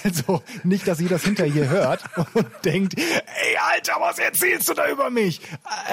[0.03, 4.73] Also nicht, dass sie das hinter hier hört und denkt, ey Alter, was erzählst du
[4.73, 5.39] da über mich?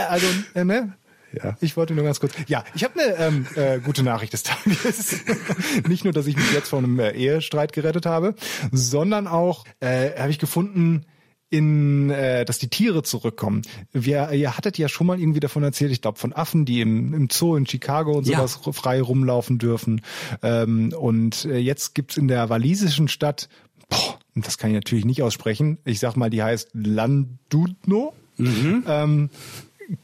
[0.09, 0.94] Also, äh, ne?
[1.32, 1.56] Ja.
[1.61, 2.32] Ich wollte nur ganz kurz.
[2.48, 5.20] Ja, ich habe eine ähm, äh, gute Nachricht des Tages.
[5.88, 8.34] Nicht nur, dass ich mich jetzt vor einem äh, Ehestreit gerettet habe,
[8.72, 11.04] sondern auch äh, habe ich gefunden,
[11.51, 13.62] in, äh, dass die Tiere zurückkommen.
[13.92, 17.14] Wir, ihr hattet ja schon mal irgendwie davon erzählt, ich glaube von Affen, die im,
[17.14, 18.46] im Zoo in Chicago und Ja.
[18.46, 20.03] sowas frei rumlaufen dürfen.
[20.42, 23.49] Ähm, und äh, jetzt gibt's in der walisischen Stadt,
[23.88, 28.12] boah, das kann ich natürlich nicht aussprechen, ich sag mal, die heißt Landudno.
[28.38, 29.30] Ähm,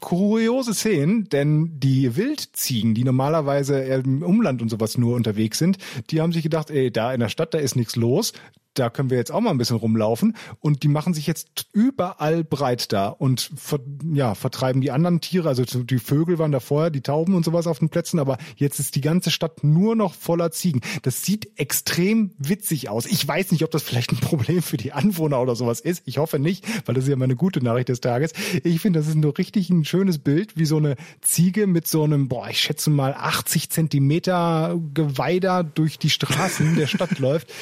[0.00, 5.76] kuriose Szenen, denn die Wildziegen, die normalerweise im Umland und sowas nur unterwegs sind,
[6.10, 8.32] die haben sich gedacht, ey, da in der Stadt, da ist nichts los.
[8.74, 12.44] Da können wir jetzt auch mal ein bisschen rumlaufen und die machen sich jetzt überall
[12.44, 13.80] breit da und ver,
[14.12, 17.66] ja, vertreiben die anderen Tiere, also die Vögel waren da vorher, die Tauben und sowas
[17.66, 20.80] auf den Plätzen, aber jetzt ist die ganze Stadt nur noch voller Ziegen.
[21.02, 23.06] Das sieht extrem witzig aus.
[23.06, 26.02] Ich weiß nicht, ob das vielleicht ein Problem für die Anwohner oder sowas ist.
[26.06, 28.32] Ich hoffe nicht, weil das ist ja meine gute Nachricht des Tages.
[28.62, 32.02] Ich finde, das ist nur richtig ein schönes Bild, wie so eine Ziege mit so
[32.04, 37.52] einem, boah, ich schätze mal 80 Zentimeter Geweih da durch die Straßen der Stadt läuft.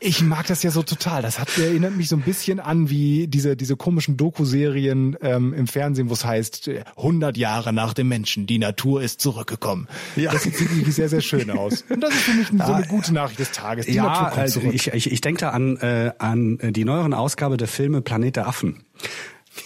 [0.00, 1.22] Ich mag das ja so total.
[1.22, 5.66] Das hat erinnert mich so ein bisschen an wie diese diese komischen Doku-Serien ähm, im
[5.66, 9.88] Fernsehen, wo es heißt 100 Jahre nach dem Menschen, die Natur ist zurückgekommen.
[10.16, 10.32] Ja.
[10.32, 11.84] Das sieht wirklich sehr sehr schön aus.
[11.88, 13.86] Und das ist für mich so eine gute Nachricht des Tages.
[13.86, 14.74] Die ja, Natur kommt also zurück.
[14.74, 18.46] ich, ich, ich denke da an, äh, an die neueren Ausgabe der Filme Planet der
[18.46, 18.84] Affen.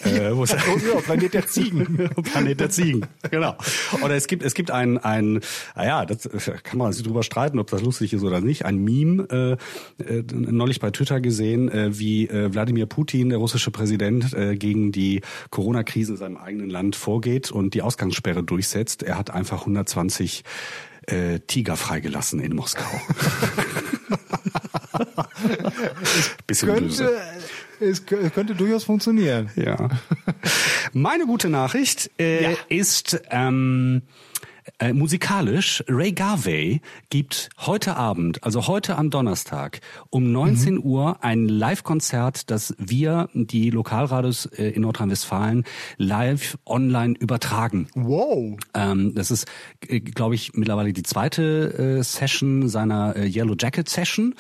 [0.05, 2.11] Äh, wo es oh, ja, Planet der Ziegen.
[2.23, 3.57] Planet der Ziegen, genau.
[4.03, 5.41] Oder es gibt es gibt ein ein
[5.75, 6.29] naja, das
[6.63, 8.65] kann man sich drüber streiten, ob das lustig ist oder nicht.
[8.65, 9.59] Ein Meme
[10.01, 14.57] äh, äh, neulich bei Twitter gesehen, äh, wie äh, Wladimir Putin, der russische Präsident, äh,
[14.57, 19.03] gegen die Corona-Krise in seinem eigenen Land vorgeht und die Ausgangssperre durchsetzt.
[19.03, 20.45] Er hat einfach 120
[21.07, 22.85] äh, Tiger freigelassen in Moskau.
[26.47, 27.21] Bisschen könnte, böse.
[27.81, 29.51] Es kö- könnte durchaus funktionieren.
[29.57, 29.89] Ja.
[30.93, 32.57] Meine gute Nachricht äh, Ja.
[32.69, 34.03] ist ähm,
[34.79, 35.83] äh, musikalisch.
[35.89, 40.81] Ray Garvey gibt heute Abend, also heute am Donnerstag um 19 Mhm.
[40.83, 45.65] Uhr ein Live-Konzert, das wir, die Lokalradios äh, in Nordrhein-Westfalen,
[45.97, 47.89] live online übertragen.
[47.95, 48.57] Wow.
[48.75, 49.47] Ähm, das ist,
[50.15, 54.35] glaube ich, mittlerweile die zweite äh, Session seiner äh, Yellow Jacket Session.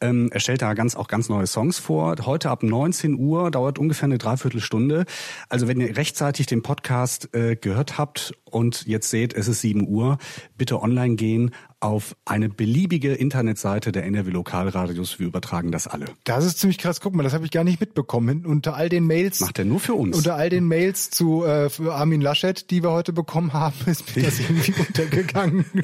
[0.00, 2.16] Ähm, er stellt da ganz auch ganz neue Songs vor.
[2.24, 5.04] Heute ab 19 Uhr dauert ungefähr eine Dreiviertelstunde.
[5.48, 9.86] Also wenn ihr rechtzeitig den Podcast äh, gehört habt und jetzt seht, es ist 7
[9.88, 10.18] Uhr,
[10.58, 11.50] bitte online gehen
[11.80, 15.18] auf eine beliebige Internetseite der NRW Lokalradios.
[15.18, 16.06] Wir übertragen das alle.
[16.24, 17.00] Das ist ziemlich krass.
[17.00, 18.46] Guck mal, das habe ich gar nicht mitbekommen.
[18.46, 19.40] Unter all den Mails.
[19.40, 20.16] Macht er nur für uns.
[20.16, 24.14] Unter all den Mails zu äh, für Armin Laschet, die wir heute bekommen haben, ist
[24.14, 25.64] mir das irgendwie untergegangen.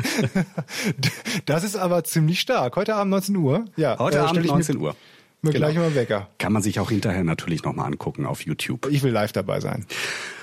[1.46, 2.76] Das ist aber ziemlich stark.
[2.76, 3.64] Heute Abend 19 Uhr.
[3.76, 4.96] Ja, Heute äh, Abend stell ich 19 mir, Uhr.
[5.42, 5.66] Mir Genau.
[5.66, 6.28] gleich mal Wecker.
[6.38, 8.86] Kann man sich auch hinterher natürlich nochmal angucken auf YouTube.
[8.90, 9.86] Ich will live dabei sein.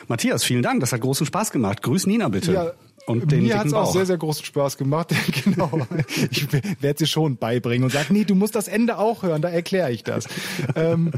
[0.08, 0.80] Matthias, vielen Dank.
[0.80, 1.82] Das hat großen Spaß gemacht.
[1.82, 2.54] Grüß Nina bitte.
[2.54, 2.72] Ja,
[3.06, 5.14] und den mir dicken hat's auch sehr, sehr großen Spaß gemacht.
[5.43, 5.88] genau.
[6.32, 6.47] Ich
[6.82, 9.91] werde sie schon beibringen und sage, nee, du musst das Ende auch hören, da erkläre
[9.91, 10.26] ich das.
[10.76, 11.12] ähm,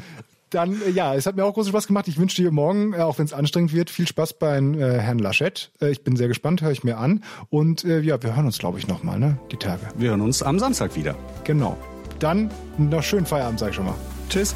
[0.50, 2.08] dann, äh, ja, es hat mir auch großen Spaß gemacht.
[2.08, 5.20] Ich wünsche dir morgen, äh, auch wenn es anstrengend wird, viel Spaß beim äh, Herrn
[5.20, 5.72] Laschet.
[5.82, 7.24] Äh, ich bin sehr gespannt, höre ich mir an.
[7.50, 9.38] Und äh, ja, wir hören uns, glaube ich, nochmal, ne?
[9.52, 9.82] Die Tage.
[9.98, 11.16] Wir hören uns am Samstag wieder.
[11.44, 11.78] Genau.
[12.20, 13.96] Dann noch schönen Feierabend, sag ich schon mal.
[14.30, 14.56] Tschüss.